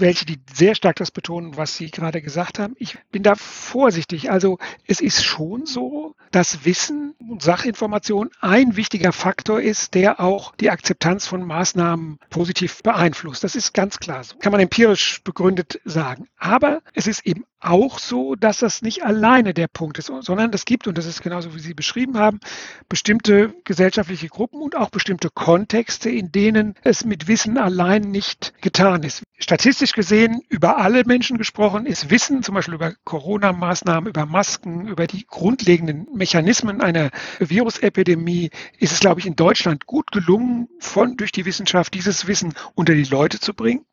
welche, 0.00 0.24
die 0.24 0.38
sehr 0.52 0.74
stark 0.74 0.96
das 0.96 1.10
betonen, 1.10 1.56
was 1.56 1.76
Sie 1.76 1.90
gerade 1.90 2.22
gesagt 2.22 2.58
haben. 2.58 2.74
Ich 2.78 2.98
bin 3.10 3.22
da 3.22 3.34
vorsichtig. 3.34 4.30
Also 4.30 4.58
es 4.86 5.00
ist 5.00 5.24
schon 5.24 5.66
so, 5.66 6.14
dass 6.30 6.64
Wissen 6.64 7.14
und 7.18 7.42
Sachinformation 7.42 8.30
ein 8.40 8.76
wichtiger 8.76 9.12
Faktor 9.12 9.60
ist, 9.60 9.94
der 9.94 10.20
auch 10.20 10.54
die 10.56 10.70
Akzeptanz 10.70 11.26
von 11.26 11.42
Maßnahmen 11.42 12.18
positiv 12.30 12.82
beeinflusst. 12.82 13.44
Das 13.44 13.54
ist 13.54 13.72
ganz 13.72 13.98
klar 13.98 14.24
so. 14.24 14.36
Kann 14.36 14.52
man 14.52 14.60
empirisch 14.60 15.22
begründet 15.22 15.80
sagen. 15.84 16.28
Aber 16.38 16.82
es 16.94 17.06
ist 17.06 17.26
eben 17.26 17.44
auch 17.66 17.98
so, 17.98 18.34
dass 18.34 18.58
das 18.58 18.82
nicht 18.82 19.04
alleine 19.04 19.54
der 19.54 19.68
Punkt 19.68 19.98
ist, 19.98 20.10
sondern 20.20 20.52
es 20.52 20.64
gibt, 20.64 20.86
und 20.86 20.96
das 20.96 21.06
ist 21.06 21.22
genauso 21.22 21.54
wie 21.54 21.58
Sie 21.58 21.74
beschrieben 21.74 22.18
haben, 22.18 22.40
bestimmte 22.88 23.54
gesellschaftliche 23.64 24.28
Gruppen 24.28 24.60
und 24.60 24.76
auch 24.76 24.90
bestimmte 24.90 25.30
Kontexte, 25.30 26.10
in 26.10 26.32
denen 26.32 26.74
es 26.82 27.04
mit 27.04 27.28
Wissen 27.28 27.58
allein 27.58 28.02
nicht 28.02 28.54
getan 28.62 29.02
ist. 29.02 29.22
Statistisch 29.38 29.92
gesehen, 29.92 30.40
über 30.48 30.78
alle 30.78 31.04
Menschen 31.04 31.36
gesprochen, 31.36 31.86
ist 31.86 32.10
Wissen, 32.10 32.42
zum 32.42 32.54
Beispiel 32.54 32.74
über 32.74 32.94
Corona-Maßnahmen, 33.04 34.08
über 34.08 34.24
Masken, 34.24 34.88
über 34.88 35.06
die 35.06 35.26
grundlegenden 35.26 36.06
Mechanismen 36.14 36.80
einer 36.80 37.10
Virusepidemie, 37.38 38.50
ist 38.78 38.92
es, 38.92 39.00
glaube 39.00 39.20
ich, 39.20 39.26
in 39.26 39.36
Deutschland 39.36 39.86
gut 39.86 40.10
gelungen, 40.12 40.68
von, 40.78 41.16
durch 41.16 41.32
die 41.32 41.44
Wissenschaft 41.44 41.94
dieses 41.94 42.26
Wissen 42.26 42.54
unter 42.74 42.94
die 42.94 43.04
Leute 43.04 43.38
zu 43.40 43.52
bringen 43.52 43.84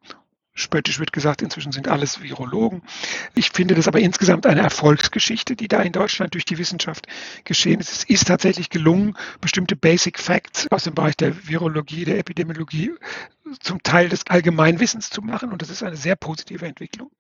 spöttisch 0.54 1.00
wird 1.00 1.14
gesagt, 1.14 1.42
inzwischen 1.42 1.72
sind 1.72 1.88
alles 1.88 2.22
Virologen. 2.22 2.84
Ich 3.34 3.52
finde 3.52 3.76
das 3.76 3.88
aber 3.88 4.00
insgesamt 4.00 4.46
eine 4.46 4.62
Erfolgsgeschichte, 4.62 5.56
die 5.56 5.68
da 5.68 5.82
in 5.82 5.92
Deutschland 5.92 6.34
durch 6.34 6.46
die 6.46 6.58
Wissenschaft 6.58 7.08
geschehen 7.44 7.80
ist. 7.80 7.92
Es 7.92 8.04
ist 8.04 8.28
tatsächlich 8.28 8.70
gelungen, 8.70 9.18
bestimmte 9.42 9.76
Basic 9.76 10.20
Facts 10.20 10.68
aus 10.72 10.84
dem 10.84 10.94
Bereich 10.94 11.18
der 11.18 11.48
Virologie, 11.48 12.06
der 12.06 12.20
Epidemiologie 12.20 12.92
zum 13.60 13.82
Teil 13.84 14.10
des 14.10 14.28
Allgemeinwissens 14.28 15.10
zu 15.10 15.22
machen. 15.22 15.52
Und 15.52 15.62
das 15.62 15.70
ist 15.70 15.84
eine 15.84 15.98
sehr 15.98 16.16
positive 16.16 16.66
Entwicklung. 16.66 17.12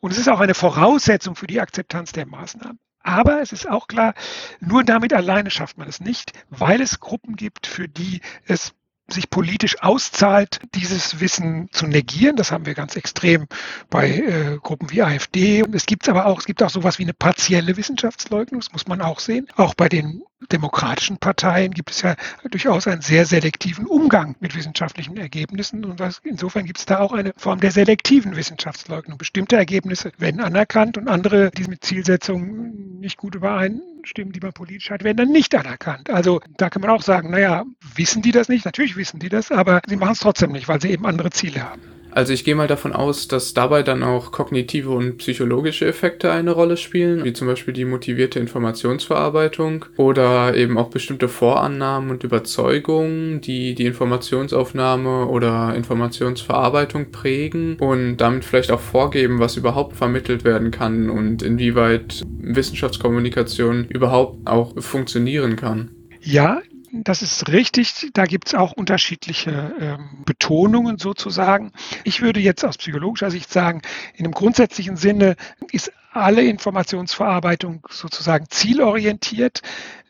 Und 0.00 0.12
es 0.12 0.18
ist 0.18 0.28
auch 0.28 0.40
eine 0.40 0.54
Voraussetzung 0.54 1.34
für 1.34 1.46
die 1.46 1.60
Akzeptanz 1.60 2.12
der 2.12 2.26
Maßnahmen. 2.26 2.78
Aber 3.02 3.40
es 3.40 3.52
ist 3.52 3.68
auch 3.68 3.88
klar, 3.88 4.14
nur 4.60 4.84
damit 4.84 5.12
alleine 5.12 5.50
schafft 5.50 5.78
man 5.78 5.88
es 5.88 6.00
nicht, 6.00 6.32
weil 6.50 6.80
es 6.80 7.00
Gruppen 7.00 7.36
gibt, 7.36 7.66
für 7.66 7.88
die 7.88 8.20
es 8.44 8.74
sich 9.08 9.30
politisch 9.30 9.82
auszahlt, 9.82 10.60
dieses 10.74 11.20
Wissen 11.20 11.68
zu 11.72 11.86
negieren. 11.86 12.36
Das 12.36 12.52
haben 12.52 12.66
wir 12.66 12.74
ganz 12.74 12.96
extrem 12.96 13.46
bei 13.90 14.10
äh, 14.10 14.58
Gruppen 14.62 14.90
wie 14.90 15.02
AfD. 15.02 15.64
Es 15.72 15.86
gibt 15.86 16.08
aber 16.08 16.26
auch, 16.26 16.40
es 16.40 16.46
gibt 16.46 16.62
auch 16.62 16.70
sowas 16.70 16.98
wie 16.98 17.04
eine 17.04 17.14
partielle 17.14 17.76
Wissenschaftsleugnung, 17.76 18.60
das 18.60 18.72
muss 18.72 18.86
man 18.86 19.00
auch 19.00 19.20
sehen. 19.20 19.48
Auch 19.56 19.74
bei 19.74 19.88
den 19.88 20.22
demokratischen 20.52 21.18
Parteien 21.18 21.72
gibt 21.72 21.90
es 21.90 22.02
ja 22.02 22.14
durchaus 22.50 22.86
einen 22.86 23.02
sehr 23.02 23.26
selektiven 23.26 23.86
Umgang 23.86 24.36
mit 24.40 24.56
wissenschaftlichen 24.56 25.16
Ergebnissen. 25.16 25.84
Und 25.84 26.00
insofern 26.24 26.64
gibt 26.64 26.78
es 26.78 26.86
da 26.86 27.00
auch 27.00 27.12
eine 27.12 27.32
Form 27.36 27.60
der 27.60 27.70
selektiven 27.70 28.36
Wissenschaftsleugnung. 28.36 29.18
Bestimmte 29.18 29.56
Ergebnisse 29.56 30.12
werden 30.18 30.40
anerkannt 30.40 30.96
und 30.96 31.08
andere, 31.08 31.50
die 31.50 31.64
mit 31.64 31.84
Zielsetzungen 31.84 33.00
nicht 33.00 33.16
gut 33.16 33.34
übereinstimmen, 33.34 34.32
die 34.32 34.40
man 34.40 34.52
politisch 34.52 34.90
hat, 34.90 35.04
werden 35.04 35.16
dann 35.16 35.30
nicht 35.30 35.54
anerkannt. 35.54 36.10
Also 36.10 36.40
da 36.56 36.70
kann 36.70 36.82
man 36.82 36.90
auch 36.90 37.02
sagen, 37.02 37.30
naja, 37.30 37.64
wissen 37.94 38.22
die 38.22 38.32
das 38.32 38.48
nicht? 38.48 38.64
Natürlich 38.64 38.96
wissen 38.96 39.20
die 39.20 39.28
das, 39.28 39.50
aber 39.50 39.80
sie 39.86 39.96
machen 39.96 40.12
es 40.12 40.20
trotzdem 40.20 40.52
nicht, 40.52 40.68
weil 40.68 40.80
sie 40.80 40.90
eben 40.90 41.06
andere 41.06 41.30
Ziele 41.30 41.62
haben. 41.62 41.97
Also 42.10 42.32
ich 42.32 42.44
gehe 42.44 42.54
mal 42.54 42.66
davon 42.66 42.92
aus, 42.92 43.28
dass 43.28 43.54
dabei 43.54 43.82
dann 43.82 44.02
auch 44.02 44.32
kognitive 44.32 44.90
und 44.90 45.18
psychologische 45.18 45.86
Effekte 45.86 46.32
eine 46.32 46.52
Rolle 46.52 46.76
spielen, 46.76 47.24
wie 47.24 47.32
zum 47.32 47.46
Beispiel 47.46 47.74
die 47.74 47.84
motivierte 47.84 48.38
Informationsverarbeitung 48.40 49.84
oder 49.96 50.56
eben 50.56 50.78
auch 50.78 50.90
bestimmte 50.90 51.28
Vorannahmen 51.28 52.10
und 52.10 52.24
Überzeugungen, 52.24 53.40
die 53.40 53.74
die 53.74 53.86
Informationsaufnahme 53.86 55.26
oder 55.26 55.74
Informationsverarbeitung 55.74 57.10
prägen 57.10 57.76
und 57.76 58.16
damit 58.16 58.44
vielleicht 58.44 58.70
auch 58.70 58.80
vorgeben, 58.80 59.38
was 59.38 59.56
überhaupt 59.56 59.96
vermittelt 59.96 60.44
werden 60.44 60.70
kann 60.70 61.10
und 61.10 61.42
inwieweit 61.42 62.22
Wissenschaftskommunikation 62.40 63.86
überhaupt 63.88 64.46
auch 64.46 64.80
funktionieren 64.80 65.56
kann. 65.56 65.90
Ja, 66.20 66.60
das 66.92 67.22
ist 67.22 67.48
richtig. 67.48 68.10
Da 68.14 68.24
gibt 68.24 68.48
es 68.48 68.54
auch 68.54 68.72
unterschiedliche 68.72 69.74
ähm, 69.80 70.22
Betonungen 70.24 70.98
sozusagen. 70.98 71.72
Ich 72.04 72.22
würde 72.22 72.40
jetzt 72.40 72.64
aus 72.64 72.78
psychologischer 72.78 73.30
Sicht 73.30 73.52
sagen, 73.52 73.82
in 74.14 74.24
einem 74.24 74.32
grundsätzlichen 74.32 74.96
Sinne 74.96 75.36
ist 75.72 75.92
alle 76.12 76.42
Informationsverarbeitung 76.42 77.86
sozusagen 77.90 78.46
zielorientiert. 78.48 79.62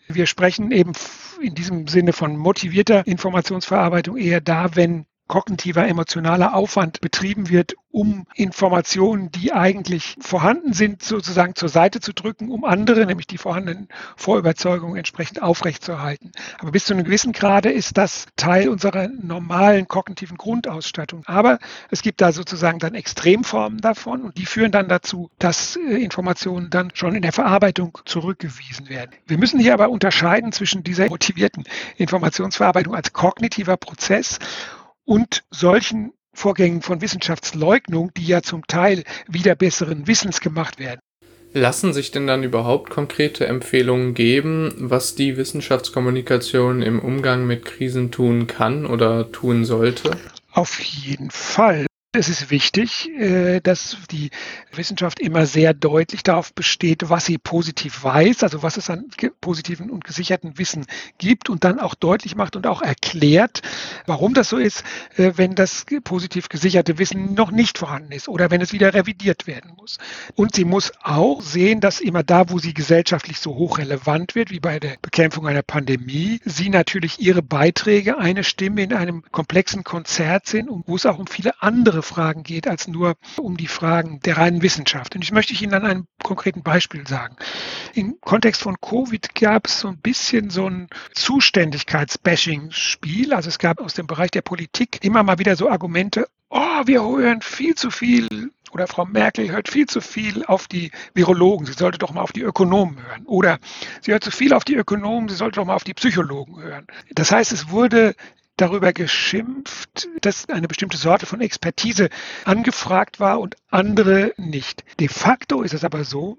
Wir 0.09 0.27
sprechen 0.27 0.71
eben 0.71 0.93
in 1.41 1.55
diesem 1.55 1.87
Sinne 1.87 2.13
von 2.13 2.37
motivierter 2.37 3.07
Informationsverarbeitung 3.07 4.17
eher 4.17 4.41
da, 4.41 4.75
wenn 4.75 5.07
kognitiver, 5.29 5.87
emotionaler 5.87 6.55
Aufwand 6.55 7.01
betrieben 7.01 7.49
wird, 7.49 7.75
um 7.91 8.27
Informationen, 8.35 9.31
die 9.31 9.53
eigentlich 9.53 10.17
vorhanden 10.21 10.73
sind, 10.73 11.03
sozusagen 11.03 11.55
zur 11.55 11.69
Seite 11.69 12.01
zu 12.01 12.13
drücken, 12.13 12.51
um 12.51 12.65
andere, 12.65 13.07
nämlich 13.07 13.27
die 13.27 13.39
vorhandenen 13.39 13.89
Vorüberzeugungen 14.17 14.97
entsprechend 14.97 15.43
aufrechtzuerhalten. 15.43 16.33
Aber 16.59 16.71
bis 16.71 16.85
zu 16.85 16.95
einem 16.95 17.05
gewissen 17.05 17.33
Grade 17.33 17.71
ist 17.71 17.97
das 17.97 18.27
Teil 18.37 18.69
unserer 18.69 19.09
normalen 19.09 19.89
kognitiven 19.89 20.37
Grundausstattung. 20.37 21.23
Aber 21.27 21.59
es 21.91 22.03
gibt 22.03 22.21
da 22.21 22.33
sozusagen 22.33 22.79
dann 22.79 22.95
Extremformen 22.95 23.81
davon 23.81 24.23
und 24.23 24.39
die 24.39 24.47
führen 24.47 24.73
dann 24.73 24.89
dazu, 24.89 25.31
dass 25.39 25.77
äh, 25.77 25.97
Informationen 26.03 26.71
dann 26.71 26.91
schon 26.95 27.15
in 27.15 27.23
der 27.23 27.33
Verarbeitung 27.33 27.99
zurückgewiesen 28.05 28.89
werden. 28.89 29.13
Wir 29.27 29.39
müssen 29.39 29.61
hier 29.61 29.75
aber 29.75 29.91
unterscheiden 29.91 30.53
zwischen 30.53 30.85
dieser 30.85 31.09
motivierten 31.09 31.65
Informationsverarbeitung 31.97 32.95
als 32.95 33.13
kognitiver 33.13 33.77
Prozess 33.77 34.39
und 35.09 35.43
solchen 35.51 36.13
Vorgängen 36.35 36.83
von 36.83 37.01
Wissenschaftsleugnung, 37.01 38.13
die 38.15 38.27
ja 38.27 38.43
zum 38.43 38.67
Teil 38.67 39.05
wieder 39.27 39.55
besseren 39.55 40.07
Wissens 40.07 40.41
gemacht 40.41 40.79
werden. 40.79 41.01
Lassen 41.55 41.95
sich 41.95 42.11
denn 42.11 42.27
dann 42.27 42.45
überhaupt 42.45 42.91
konkrete 42.91 43.47
Empfehlungen 43.47 44.13
geben, 44.13 44.75
was 44.79 45.15
die 45.15 45.39
Wissenschaftskommunikation 45.39 46.83
im 46.83 47.01
Umgang 47.01 47.47
mit 47.47 47.65
Krisen 47.65 48.11
tun 48.13 48.47
kann 48.47 48.85
oder 48.85 49.33
tun 49.33 49.65
sollte? 49.65 50.17
Auf 50.53 50.79
jeden 50.79 51.31
Fall. 51.31 51.87
Es 52.19 52.29
ist 52.29 52.51
wichtig, 52.51 53.09
äh, 53.11 53.61
dass 53.61 53.97
die 54.11 54.31
Wissenschaft 54.73 55.21
immer 55.21 55.47
sehr 55.47 55.73
deutlich 55.73 56.25
darauf 56.25 56.53
besteht, 56.53 57.09
was 57.09 57.27
sie 57.27 57.39
positiv 57.39 58.03
weiß, 58.03 58.43
also 58.43 58.65
was 58.65 58.77
es 58.77 58.91
an 58.91 59.05
positiven 59.41 59.89
und 59.89 60.03
gesicherten 60.03 60.59
Wissen 60.59 60.87
gibt 61.19 61.49
und 61.49 61.63
dann 61.63 61.79
auch 61.79 61.95
deutlich 61.95 62.35
macht 62.35 62.57
und 62.57 62.67
auch 62.67 62.83
erklärt, 62.83 63.63
warum 64.07 64.35
das 64.35 64.49
so 64.49 64.57
ist, 64.57 64.83
äh, 65.17 65.35
wenn 65.37 65.55
das 65.55 65.87
positiv 66.03 66.49
gesicherte 66.49 66.99
Wissen 66.99 67.35
noch 67.35 67.53
nicht 67.53 67.79
vorhanden 67.79 68.11
ist 68.11 68.27
oder 68.29 68.51
wenn 68.51 68.61
es 68.63 68.73
wieder 68.73 68.95
revidiert 68.95 69.47
werden 69.47 69.75
muss. 69.77 69.99
Und 70.35 70.57
sie 70.57 70.65
muss 70.65 70.91
auch 71.01 71.41
sehen, 71.41 71.81
dass 71.81 72.01
immer 72.01 72.25
da, 72.25 72.51
wo 72.51 72.59
sie 72.59 72.75
gesellschaftlich 72.75 73.39
so 73.39 73.55
hoch 73.55 73.79
relevant 73.79 74.35
wird, 74.35 74.51
wie 74.51 74.59
bei 74.59 74.81
der 74.81 74.97
Bekämpfung 75.01 75.47
einer 75.47 75.63
Pandemie, 75.63 76.41
sie 76.45 76.69
natürlich 76.69 77.21
ihre 77.21 77.43
Beiträge 77.43 78.19
eine 78.19 78.43
Stimme 78.43 78.83
in 78.83 78.93
einem 78.93 79.23
komplexen 79.31 79.85
Konzert 79.85 80.49
sind 80.49 80.69
und 80.69 80.89
wo 80.89 80.97
es 80.97 81.07
auch 81.07 81.21
um 81.21 81.29
viele 81.29 81.63
andere 81.63 82.08
Fragen 82.09 82.43
geht, 82.43 82.67
als 82.67 82.89
nur 82.89 83.15
um 83.37 83.57
die 83.57 83.69
Fragen 83.69 84.21
der 84.21 84.39
reinen 84.39 84.63
Wissenschaft. 84.63 85.15
Und 85.15 85.23
ich 85.23 85.33
möchte 85.33 85.55
Ihnen 85.55 85.75
an 85.75 85.85
einem 85.85 86.07
konkreten 86.23 86.63
Beispiel 86.63 87.07
sagen. 87.07 87.37
Im 87.95 88.21
Kontext 88.21 88.63
von 88.63 88.81
Covid 88.81 89.35
gab 89.35 89.67
es 89.67 89.81
so 89.81 89.89
ein 89.89 89.99
bisschen 89.99 90.51
so 90.51 90.69
ein 90.69 90.89
Zuständigkeitsbashing-Spiel. 91.15 93.33
Also 93.33 93.49
es 93.49 93.59
gab 93.59 93.81
aus 93.81 93.95
dem 93.95 94.07
Bereich 94.07 94.31
der 94.31 94.43
Politik 94.43 95.05
immer 95.05 95.23
mal 95.23 95.39
wieder 95.39 95.57
so 95.57 95.69
Argumente, 95.69 96.29
oh, 96.51 96.87
wir 96.87 97.03
hören 97.03 97.43
viel 97.43 97.75
zu 97.75 97.91
viel 97.91 98.51
oder 98.71 98.87
Frau 98.87 99.07
Merkel 99.07 99.51
hört 99.51 99.69
viel 99.69 99.87
zu 99.87 100.01
viel 100.01 100.45
auf 100.45 100.69
die 100.69 100.91
Virologen, 101.15 101.67
sie 101.67 101.73
sollte 101.73 101.99
doch 101.99 102.13
mal 102.13 102.21
auf 102.21 102.33
die 102.33 102.43
Ökonomen 102.43 103.03
hören. 103.03 103.27
Oder 103.27 103.59
sie 104.03 104.13
hört 104.13 104.25
zu 104.25 104.31
viel 104.31 104.53
auf 104.53 104.65
die 104.65 104.75
Ökonomen, 104.75 105.29
sie 105.29 105.37
sollte 105.37 105.57
doch 105.57 105.65
mal 105.65 105.75
auf 105.75 105.85
die 105.85 105.95
Psychologen 105.95 106.61
hören. 106.61 106.87
Das 107.11 107.33
heißt, 107.33 107.53
es 107.53 107.71
wurde 107.71 108.15
darüber 108.61 108.93
geschimpft, 108.93 110.09
dass 110.21 110.49
eine 110.49 110.69
bestimmte 110.69 110.99
Sorte 110.99 111.27
von 111.27 111.41
Expertise 111.41 112.11
angefragt 112.45 113.21
war 113.21 113.41
und 113.41 113.57
andere 113.69 114.35
nicht. 114.37 114.85
De 115.01 115.09
facto 115.09 115.63
ist 115.63 115.75
es 115.75 115.85
aber 115.85 116.05
so, 116.05 116.39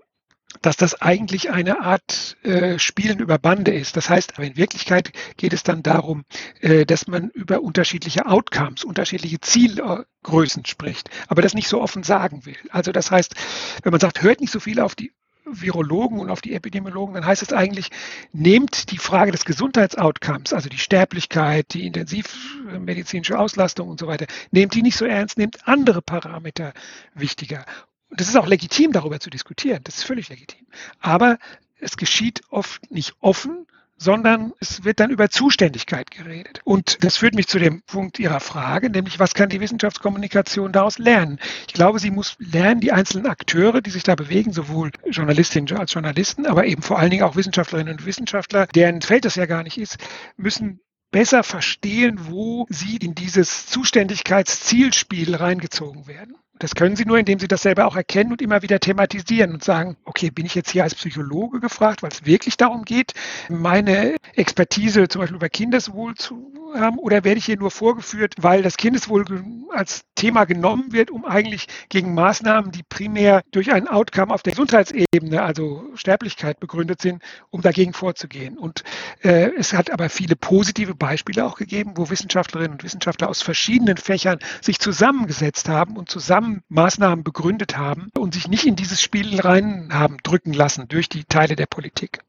dass 0.61 0.77
das 0.77 0.99
eigentlich 1.01 1.51
eine 1.51 1.81
Art 1.81 2.37
äh, 2.43 2.79
Spielen 2.79 3.19
über 3.19 3.37
Bande 3.37 3.71
ist. 3.71 3.95
Das 3.95 4.09
heißt, 4.09 4.33
aber 4.35 4.47
in 4.47 4.57
Wirklichkeit 4.57 5.11
geht 5.37 5.53
es 5.53 5.63
dann 5.63 5.83
darum, 5.83 6.25
äh, 6.61 6.85
dass 6.85 7.07
man 7.07 7.29
über 7.29 7.61
unterschiedliche 7.61 8.25
Outcomes, 8.25 8.83
unterschiedliche 8.83 9.39
Zielgrößen 9.39 10.65
spricht, 10.65 11.09
aber 11.27 11.41
das 11.41 11.53
nicht 11.53 11.67
so 11.67 11.81
offen 11.81 12.03
sagen 12.03 12.45
will. 12.45 12.57
Also 12.71 12.91
das 12.91 13.11
heißt, 13.11 13.35
wenn 13.83 13.91
man 13.91 13.99
sagt, 13.99 14.23
hört 14.23 14.41
nicht 14.41 14.51
so 14.51 14.59
viel 14.59 14.79
auf 14.79 14.95
die 14.95 15.13
Virologen 15.53 16.19
und 16.19 16.29
auf 16.29 16.41
die 16.41 16.53
Epidemiologen, 16.53 17.15
dann 17.15 17.25
heißt 17.25 17.41
es 17.41 17.53
eigentlich, 17.53 17.89
nehmt 18.31 18.91
die 18.91 18.97
Frage 18.97 19.31
des 19.31 19.45
Gesundheitsoutcomes, 19.45 20.53
also 20.53 20.69
die 20.69 20.77
Sterblichkeit, 20.77 21.73
die 21.73 21.85
intensivmedizinische 21.85 23.37
Auslastung 23.37 23.89
und 23.89 23.99
so 23.99 24.07
weiter, 24.07 24.27
nehmt 24.51 24.73
die 24.73 24.81
nicht 24.81 24.97
so 24.97 25.05
ernst, 25.05 25.37
nehmt 25.37 25.67
andere 25.67 26.01
Parameter 26.01 26.73
wichtiger. 27.13 27.65
Und 28.09 28.19
das 28.19 28.27
ist 28.27 28.35
auch 28.35 28.47
legitim, 28.47 28.91
darüber 28.91 29.19
zu 29.19 29.29
diskutieren. 29.29 29.81
Das 29.83 29.97
ist 29.97 30.03
völlig 30.03 30.29
legitim. 30.29 30.65
Aber 30.99 31.37
es 31.79 31.97
geschieht 31.97 32.41
oft 32.49 32.89
nicht 32.91 33.15
offen, 33.19 33.67
sondern 33.99 34.53
es 34.59 34.83
wird 34.83 34.99
dann 34.99 35.11
über 35.11 35.29
Zuständigkeit 35.29 36.09
geredet. 36.09 36.61
Und 36.63 37.03
das 37.03 37.17
führt 37.17 37.35
mich 37.35 37.47
zu 37.47 37.59
dem 37.59 37.81
Punkt 37.83 38.17
Ihrer 38.17 38.39
Frage, 38.39 38.89
nämlich 38.89 39.19
was 39.19 39.33
kann 39.33 39.49
die 39.49 39.59
Wissenschaftskommunikation 39.59 40.71
daraus 40.71 40.97
lernen? 40.97 41.37
Ich 41.67 41.73
glaube, 41.73 41.99
sie 41.99 42.09
muss 42.09 42.35
lernen, 42.39 42.79
die 42.79 42.91
einzelnen 42.91 43.27
Akteure, 43.27 43.81
die 43.81 43.91
sich 43.91 44.03
da 44.03 44.15
bewegen, 44.15 44.53
sowohl 44.53 44.91
Journalistinnen 45.09 45.77
als 45.77 45.93
Journalisten, 45.93 46.45
aber 46.45 46.65
eben 46.65 46.81
vor 46.81 46.97
allen 46.97 47.11
Dingen 47.11 47.23
auch 47.23 47.35
Wissenschaftlerinnen 47.35 47.93
und 47.93 48.05
Wissenschaftler, 48.05 48.67
deren 48.67 49.01
Feld 49.01 49.25
das 49.25 49.35
ja 49.35 49.45
gar 49.45 49.63
nicht 49.63 49.77
ist, 49.77 49.97
müssen 50.37 50.79
besser 51.11 51.43
verstehen, 51.43 52.17
wo 52.27 52.65
sie 52.69 52.97
in 52.97 53.15
dieses 53.15 53.65
Zuständigkeitszielspiel 53.67 55.35
reingezogen 55.35 56.07
werden. 56.07 56.35
Das 56.59 56.75
können 56.75 56.97
Sie 56.97 57.05
nur, 57.05 57.17
indem 57.17 57.39
Sie 57.39 57.47
das 57.47 57.61
selber 57.61 57.87
auch 57.87 57.95
erkennen 57.95 58.33
und 58.33 58.41
immer 58.41 58.61
wieder 58.61 58.79
thematisieren 58.79 59.53
und 59.53 59.63
sagen, 59.63 59.95
okay, 60.03 60.29
bin 60.29 60.45
ich 60.45 60.55
jetzt 60.55 60.71
hier 60.71 60.83
als 60.83 60.93
Psychologe 60.93 61.61
gefragt, 61.61 62.03
weil 62.03 62.11
es 62.11 62.25
wirklich 62.25 62.57
darum 62.57 62.83
geht, 62.83 63.13
meine 63.47 64.17
Expertise 64.35 65.07
zum 65.07 65.21
Beispiel 65.21 65.37
über 65.37 65.49
Kindeswohl 65.49 66.15
zu 66.15 66.51
haben, 66.75 66.99
oder 66.99 67.23
werde 67.23 67.39
ich 67.39 67.45
hier 67.45 67.57
nur 67.57 67.71
vorgeführt, 67.71 68.35
weil 68.39 68.61
das 68.61 68.77
Kindeswohl 68.77 69.25
als 69.71 70.01
Thema 70.15 70.45
genommen 70.45 70.91
wird, 70.91 71.11
um 71.11 71.25
eigentlich 71.25 71.67
gegen 71.87 72.13
Maßnahmen, 72.13 72.71
die 72.71 72.83
primär 72.83 73.41
durch 73.51 73.71
ein 73.71 73.87
Outcome 73.87 74.33
auf 74.33 74.43
der 74.43 74.51
Gesundheitsebene, 74.51 75.41
also 75.41 75.85
Sterblichkeit 75.95 76.59
begründet 76.59 77.01
sind, 77.01 77.23
um 77.49 77.61
dagegen 77.61 77.93
vorzugehen. 77.93 78.57
Und 78.57 78.83
äh, 79.23 79.51
es 79.57 79.73
hat 79.73 79.91
aber 79.91 80.09
viele 80.09 80.35
positive 80.35 80.93
Beispiele 80.93 81.45
auch 81.45 81.55
gegeben, 81.55 81.93
wo 81.95 82.09
Wissenschaftlerinnen 82.09 82.73
und 82.73 82.83
Wissenschaftler 82.83 83.29
aus 83.29 83.41
verschiedenen 83.41 83.97
Fächern 83.97 84.39
sich 84.61 84.79
zusammengesetzt 84.79 85.69
haben 85.69 85.95
und 85.95 86.09
zusammen 86.09 86.48
Maßnahmen 86.69 87.23
begründet 87.23 87.77
haben 87.77 88.09
und 88.17 88.33
sich 88.33 88.47
nicht 88.47 88.65
in 88.65 88.75
dieses 88.75 89.01
Spiel 89.01 89.39
rein 89.39 89.89
haben 89.91 90.17
drücken 90.23 90.53
lassen 90.53 90.87
durch 90.87 91.09
die 91.09 91.23
Teile 91.23 91.55
der 91.55 91.67
Politik. 91.67 92.19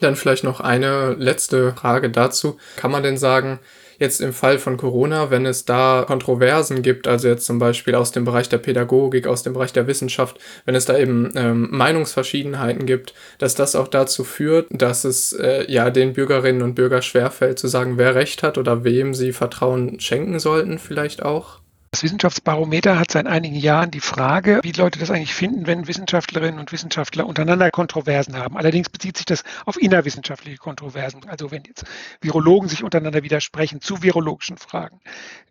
Dann 0.00 0.16
vielleicht 0.16 0.44
noch 0.44 0.60
eine 0.60 1.12
letzte 1.12 1.74
Frage 1.74 2.10
dazu. 2.10 2.56
Kann 2.76 2.90
man 2.90 3.02
denn 3.02 3.18
sagen, 3.18 3.60
jetzt 3.98 4.20
im 4.22 4.32
Fall 4.32 4.58
von 4.58 4.78
Corona, 4.78 5.30
wenn 5.30 5.44
es 5.44 5.66
da 5.66 6.04
Kontroversen 6.06 6.82
gibt, 6.82 7.06
also 7.06 7.28
jetzt 7.28 7.44
zum 7.44 7.58
Beispiel 7.58 7.94
aus 7.94 8.10
dem 8.10 8.24
Bereich 8.24 8.48
der 8.48 8.58
Pädagogik, 8.58 9.26
aus 9.26 9.42
dem 9.42 9.52
Bereich 9.52 9.74
der 9.74 9.86
Wissenschaft, 9.86 10.40
wenn 10.64 10.74
es 10.74 10.86
da 10.86 10.96
eben 10.96 11.30
ähm, 11.36 11.68
Meinungsverschiedenheiten 11.70 12.86
gibt, 12.86 13.14
dass 13.38 13.54
das 13.54 13.76
auch 13.76 13.88
dazu 13.88 14.24
führt, 14.24 14.68
dass 14.70 15.04
es 15.04 15.34
äh, 15.34 15.70
ja 15.70 15.90
den 15.90 16.14
Bürgerinnen 16.14 16.62
und 16.62 16.74
Bürgern 16.74 17.02
schwerfällt 17.02 17.58
zu 17.58 17.68
sagen, 17.68 17.98
wer 17.98 18.14
recht 18.14 18.42
hat 18.42 18.56
oder 18.56 18.84
wem 18.84 19.12
sie 19.12 19.32
Vertrauen 19.32 20.00
schenken 20.00 20.38
sollten, 20.38 20.78
vielleicht 20.78 21.22
auch? 21.22 21.60
Das 21.92 22.04
Wissenschaftsbarometer 22.04 23.00
hat 23.00 23.10
seit 23.10 23.26
einigen 23.26 23.56
Jahren 23.56 23.90
die 23.90 23.98
Frage, 23.98 24.60
wie 24.62 24.70
Leute 24.70 25.00
das 25.00 25.10
eigentlich 25.10 25.34
finden, 25.34 25.66
wenn 25.66 25.88
Wissenschaftlerinnen 25.88 26.60
und 26.60 26.70
Wissenschaftler 26.70 27.26
untereinander 27.26 27.72
Kontroversen 27.72 28.36
haben. 28.36 28.56
Allerdings 28.56 28.88
bezieht 28.88 29.16
sich 29.16 29.26
das 29.26 29.42
auf 29.66 29.76
innerwissenschaftliche 29.76 30.58
Kontroversen, 30.58 31.28
also 31.28 31.50
wenn 31.50 31.64
jetzt 31.64 31.84
Virologen 32.20 32.68
sich 32.68 32.84
untereinander 32.84 33.24
widersprechen 33.24 33.80
zu 33.80 34.04
virologischen 34.04 34.56
Fragen. 34.56 35.00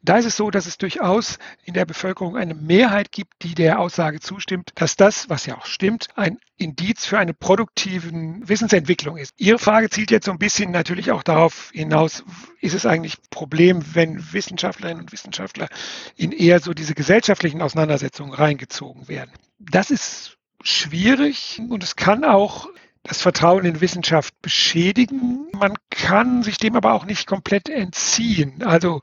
Da 0.01 0.17
ist 0.17 0.25
es 0.25 0.37
so, 0.37 0.49
dass 0.49 0.65
es 0.65 0.77
durchaus 0.77 1.39
in 1.65 1.73
der 1.73 1.85
Bevölkerung 1.85 2.37
eine 2.37 2.55
Mehrheit 2.55 3.11
gibt, 3.11 3.43
die 3.43 3.53
der 3.53 3.79
Aussage 3.79 4.21
zustimmt, 4.21 4.71
dass 4.75 4.95
das, 4.95 5.29
was 5.29 5.45
ja 5.45 5.57
auch 5.57 5.65
stimmt, 5.65 6.07
ein 6.15 6.39
Indiz 6.59 7.05
für 7.05 7.17
eine 7.17 7.33
produktive 7.33 8.11
Wissensentwicklung 8.41 9.17
ist. 9.17 9.33
Ihre 9.37 9.59
Frage 9.59 9.89
zielt 9.89 10.11
jetzt 10.11 10.25
so 10.25 10.31
ein 10.31 10.37
bisschen 10.37 10.71
natürlich 10.71 11.11
auch 11.11 11.23
darauf 11.23 11.71
hinaus, 11.73 12.23
ist 12.61 12.75
es 12.75 12.85
eigentlich 12.85 13.17
ein 13.17 13.29
Problem, 13.29 13.83
wenn 13.93 14.33
Wissenschaftlerinnen 14.33 15.01
und 15.01 15.11
Wissenschaftler 15.11 15.69
in 16.15 16.31
eher 16.31 16.59
so 16.59 16.73
diese 16.73 16.93
gesellschaftlichen 16.93 17.61
Auseinandersetzungen 17.61 18.33
reingezogen 18.33 19.07
werden. 19.07 19.31
Das 19.57 19.89
ist 19.89 20.37
schwierig 20.61 21.61
und 21.69 21.83
es 21.83 21.95
kann 21.95 22.23
auch 22.23 22.67
das 23.09 23.23
Vertrauen 23.23 23.65
in 23.65 23.81
Wissenschaft 23.81 24.39
beschädigen. 24.43 25.47
Man 25.51 25.73
kann 25.89 26.43
sich 26.43 26.57
dem 26.57 26.75
aber 26.75 26.93
auch 26.93 27.05
nicht 27.05 27.25
komplett 27.25 27.67
entziehen. 27.67 28.61
Also 28.63 29.01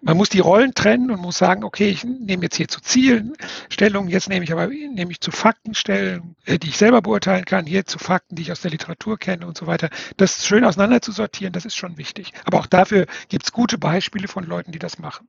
man 0.00 0.16
muss 0.16 0.30
die 0.30 0.40
Rollen 0.40 0.72
trennen 0.72 1.10
und 1.10 1.20
muss 1.20 1.36
sagen, 1.36 1.62
okay, 1.62 1.90
ich 1.90 2.04
nehme 2.04 2.44
jetzt 2.44 2.56
hier 2.56 2.68
zu 2.68 2.80
Zielen 2.80 3.34
Stellung, 3.68 4.08
jetzt 4.08 4.30
nehme 4.30 4.44
ich 4.44 4.52
aber 4.52 4.68
nehme 4.68 5.10
ich 5.10 5.20
zu 5.20 5.30
Fakten 5.30 5.74
Stellung, 5.74 6.36
äh, 6.46 6.58
die 6.58 6.68
ich 6.68 6.78
selber 6.78 7.02
beurteilen 7.02 7.44
kann, 7.44 7.66
hier 7.66 7.84
zu 7.84 7.98
Fakten, 7.98 8.34
die 8.34 8.42
ich 8.42 8.52
aus 8.52 8.62
der 8.62 8.70
Literatur 8.70 9.18
kenne 9.18 9.46
und 9.46 9.58
so 9.58 9.66
weiter. 9.66 9.90
Das 10.16 10.46
schön 10.46 10.64
auseinander 10.64 11.02
zu 11.02 11.12
sortieren, 11.12 11.52
das 11.52 11.66
ist 11.66 11.76
schon 11.76 11.98
wichtig. 11.98 12.32
Aber 12.46 12.60
auch 12.60 12.66
dafür 12.66 13.04
gibt 13.28 13.44
es 13.44 13.52
gute 13.52 13.76
Beispiele 13.76 14.26
von 14.26 14.44
Leuten, 14.44 14.72
die 14.72 14.78
das 14.78 14.98
machen. 14.98 15.28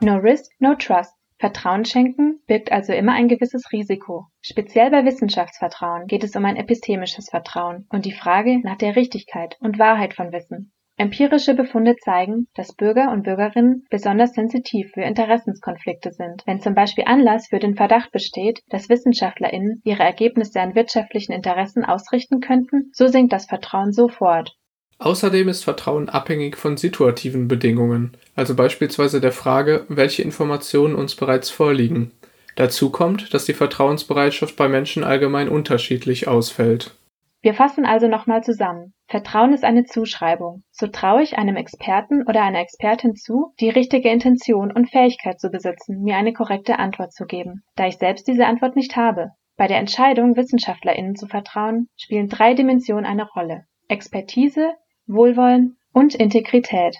No 0.00 0.18
risk, 0.18 0.52
no 0.60 0.76
trust. 0.76 1.14
Vertrauen 1.44 1.84
schenken 1.84 2.40
birgt 2.46 2.72
also 2.72 2.94
immer 2.94 3.12
ein 3.12 3.28
gewisses 3.28 3.70
Risiko. 3.70 4.28
Speziell 4.40 4.90
bei 4.90 5.04
Wissenschaftsvertrauen 5.04 6.06
geht 6.06 6.24
es 6.24 6.34
um 6.36 6.44
ein 6.46 6.56
epistemisches 6.56 7.28
Vertrauen 7.28 7.86
und 7.90 8.06
die 8.06 8.14
Frage 8.14 8.60
nach 8.60 8.78
der 8.78 8.96
Richtigkeit 8.96 9.58
und 9.60 9.78
Wahrheit 9.78 10.14
von 10.14 10.32
Wissen. 10.32 10.72
Empirische 10.96 11.52
Befunde 11.52 11.96
zeigen, 11.96 12.48
dass 12.54 12.74
Bürger 12.74 13.12
und 13.12 13.24
Bürgerinnen 13.24 13.84
besonders 13.90 14.32
sensitiv 14.32 14.92
für 14.92 15.02
Interessenskonflikte 15.02 16.12
sind. 16.12 16.42
Wenn 16.46 16.60
zum 16.60 16.74
Beispiel 16.74 17.04
Anlass 17.06 17.48
für 17.48 17.58
den 17.58 17.76
Verdacht 17.76 18.10
besteht, 18.10 18.62
dass 18.70 18.88
WissenschaftlerInnen 18.88 19.82
ihre 19.84 20.02
Ergebnisse 20.02 20.62
an 20.62 20.74
wirtschaftlichen 20.74 21.32
Interessen 21.32 21.84
ausrichten 21.84 22.40
könnten, 22.40 22.90
so 22.94 23.06
sinkt 23.06 23.34
das 23.34 23.44
Vertrauen 23.44 23.92
sofort. 23.92 24.56
Außerdem 24.98 25.48
ist 25.48 25.64
Vertrauen 25.64 26.08
abhängig 26.08 26.56
von 26.56 26.76
situativen 26.76 27.48
Bedingungen, 27.48 28.16
also 28.36 28.54
beispielsweise 28.54 29.20
der 29.20 29.32
Frage, 29.32 29.84
welche 29.88 30.22
Informationen 30.22 30.94
uns 30.94 31.14
bereits 31.14 31.50
vorliegen. 31.50 32.12
Dazu 32.56 32.90
kommt, 32.90 33.34
dass 33.34 33.44
die 33.44 33.54
Vertrauensbereitschaft 33.54 34.56
bei 34.56 34.68
Menschen 34.68 35.02
allgemein 35.02 35.48
unterschiedlich 35.48 36.28
ausfällt. 36.28 36.94
Wir 37.42 37.52
fassen 37.52 37.84
also 37.84 38.08
nochmal 38.08 38.42
zusammen. 38.42 38.94
Vertrauen 39.06 39.52
ist 39.52 39.64
eine 39.64 39.84
Zuschreibung. 39.84 40.62
So 40.70 40.86
traue 40.86 41.22
ich 41.22 41.36
einem 41.36 41.56
Experten 41.56 42.22
oder 42.26 42.42
einer 42.42 42.60
Expertin 42.60 43.16
zu, 43.16 43.52
die 43.60 43.68
richtige 43.68 44.08
Intention 44.08 44.72
und 44.72 44.90
Fähigkeit 44.90 45.38
zu 45.38 45.50
besitzen, 45.50 46.02
mir 46.02 46.16
eine 46.16 46.32
korrekte 46.32 46.78
Antwort 46.78 47.12
zu 47.12 47.26
geben, 47.26 47.62
da 47.76 47.86
ich 47.86 47.98
selbst 47.98 48.26
diese 48.28 48.46
Antwort 48.46 48.76
nicht 48.76 48.96
habe. 48.96 49.32
Bei 49.56 49.66
der 49.66 49.78
Entscheidung, 49.78 50.36
WissenschaftlerInnen 50.36 51.16
zu 51.16 51.26
vertrauen, 51.26 51.88
spielen 51.96 52.28
drei 52.28 52.54
Dimensionen 52.54 53.04
eine 53.04 53.28
Rolle. 53.28 53.66
Expertise, 53.88 54.72
Wohlwollen 55.06 55.76
und 55.92 56.14
Integrität. 56.14 56.96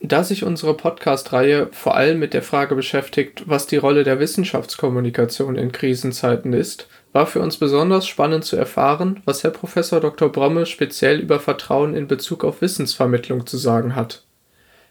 Da 0.00 0.22
sich 0.24 0.44
unsere 0.44 0.74
Podcast-Reihe 0.74 1.70
vor 1.72 1.96
allem 1.96 2.18
mit 2.18 2.34
der 2.34 2.42
Frage 2.42 2.74
beschäftigt, 2.74 3.44
was 3.46 3.66
die 3.66 3.78
Rolle 3.78 4.04
der 4.04 4.20
Wissenschaftskommunikation 4.20 5.56
in 5.56 5.72
Krisenzeiten 5.72 6.52
ist, 6.52 6.86
war 7.12 7.26
für 7.26 7.40
uns 7.40 7.56
besonders 7.56 8.06
spannend 8.06 8.44
zu 8.44 8.56
erfahren, 8.56 9.22
was 9.24 9.42
Herr 9.42 9.50
Prof. 9.50 9.74
Dr. 9.74 10.30
Bromme 10.30 10.66
speziell 10.66 11.18
über 11.18 11.40
Vertrauen 11.40 11.94
in 11.94 12.08
Bezug 12.08 12.44
auf 12.44 12.60
Wissensvermittlung 12.60 13.46
zu 13.46 13.56
sagen 13.56 13.96
hat. 13.96 14.24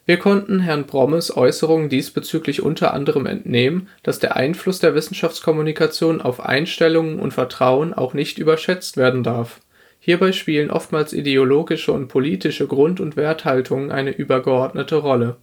Wir 0.08 0.18
konnten 0.18 0.60
Herrn 0.60 0.86
Brommes 0.86 1.36
Äußerungen 1.36 1.90
diesbezüglich 1.90 2.62
unter 2.62 2.94
anderem 2.94 3.28
entnehmen, 3.28 3.90
dass 4.04 4.20
der 4.20 4.36
Einfluss 4.36 4.80
der 4.80 4.96
Wissenschaftskommunikation 4.96 6.22
auf 6.22 6.40
Einstellungen 6.40 7.20
und 7.20 7.32
Vertrauen 7.32 7.94
auch 7.94 8.14
nicht 8.14 8.40
überschätzt 8.40 8.98
werden 8.98 9.24
darf 9.24 9.62
Hierbei 10.06 10.34
spielen 10.34 10.70
oftmals 10.70 11.14
ideologische 11.14 11.92
und 11.92 12.10
politische 12.10 12.68
Grund 12.68 13.00
und 13.00 13.16
Werthaltungen 13.16 13.92
eine 13.92 14.12
übergeordnete 14.12 14.98
Rolle. 14.98 15.38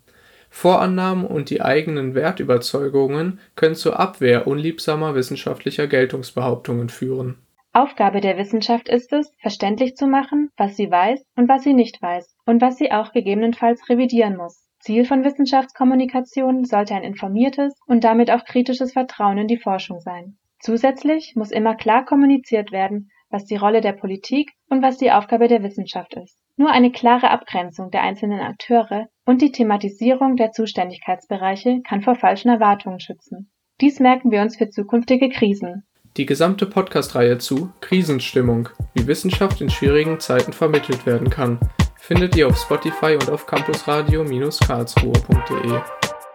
Vorannahmen 0.51 1.27
und 1.27 1.51
die 1.51 1.63
eigenen 1.63 2.15
Wertüberzeugungen 2.15 3.41
können 3.57 3.75
zur 3.75 3.99
Abwehr 3.99 4.47
unliebsamer 4.47 5.17
wissenschaftlicher 5.17 5.89
Geltungsbehauptungen 5.89 6.91
führen. 6.91 7.39
Aufgabe 7.73 8.21
der 8.21 8.39
Wissenschaft 8.39 8.89
ist 8.89 9.13
es, 9.13 9.33
verständlich 9.41 9.97
zu 9.97 10.07
machen, 10.07 10.51
was 10.57 10.77
sie 10.77 10.89
weiß 10.89 11.25
und 11.35 11.49
was 11.49 11.65
sie 11.65 11.75
nicht 11.75 12.01
weiß 12.01 12.37
und 12.47 12.63
was 12.63 12.77
sie 12.79 12.93
auch 12.93 13.11
gegebenenfalls 13.11 13.89
revidieren 13.89 14.37
muss. 14.37 14.69
Ziel 14.79 15.05
von 15.05 15.25
Wissenschaftskommunikation 15.25 16.67
sollte 16.67 16.95
ein 16.95 17.03
informiertes 17.03 17.75
und 17.89 18.05
damit 18.05 18.31
auch 18.31 18.45
kritisches 18.45 18.93
Vertrauen 18.93 19.39
in 19.39 19.49
die 19.49 19.59
Forschung 19.59 19.99
sein. 19.99 20.37
Zusätzlich 20.61 21.35
muss 21.35 21.51
immer 21.51 21.75
klar 21.75 22.05
kommuniziert 22.05 22.71
werden, 22.71 23.11
was 23.33 23.45
die 23.45 23.57
Rolle 23.57 23.81
der 23.81 23.93
Politik 23.93 24.53
und 24.69 24.83
was 24.83 24.99
die 24.99 25.11
Aufgabe 25.11 25.49
der 25.49 25.63
Wissenschaft 25.63 26.15
ist. 26.15 26.39
Nur 26.57 26.71
eine 26.71 26.93
klare 26.93 27.31
Abgrenzung 27.31 27.91
der 27.91 28.03
einzelnen 28.03 28.41
Akteure 28.41 29.07
und 29.25 29.43
die 29.43 29.53
Thematisierung 29.53 30.37
der 30.37 30.53
Zuständigkeitsbereiche 30.53 31.81
kann 31.89 32.03
vor 32.03 32.15
falschen 32.15 32.51
Erwartungen 32.51 33.01
schützen. 33.01 33.51
Dies 33.81 34.01
merken 34.01 34.31
wir 34.31 34.43
uns 34.43 34.57
für 34.57 34.69
zukünftige 34.69 35.31
Krisen. 35.31 35.85
Die 36.19 36.27
gesamte 36.27 36.67
Podcast-Reihe 36.67 37.39
zu 37.39 37.73
Krisenstimmung, 37.81 38.69
wie 38.95 39.07
Wissenschaft 39.07 39.63
in 39.63 39.71
schwierigen 39.71 40.21
Zeiten 40.21 40.53
vermittelt 40.53 41.07
werden 41.07 41.31
kann, 41.31 41.59
findet 41.97 42.37
ihr 42.37 42.49
auf 42.49 42.59
Spotify 42.59 43.15
und 43.15 43.31
auf 43.31 43.47
campusradio-karlsruhe.de. 43.47 45.81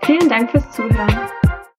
Vielen 0.02 0.30
Dank 0.30 0.50
fürs 0.50 0.72
Zuhören. 0.72 1.30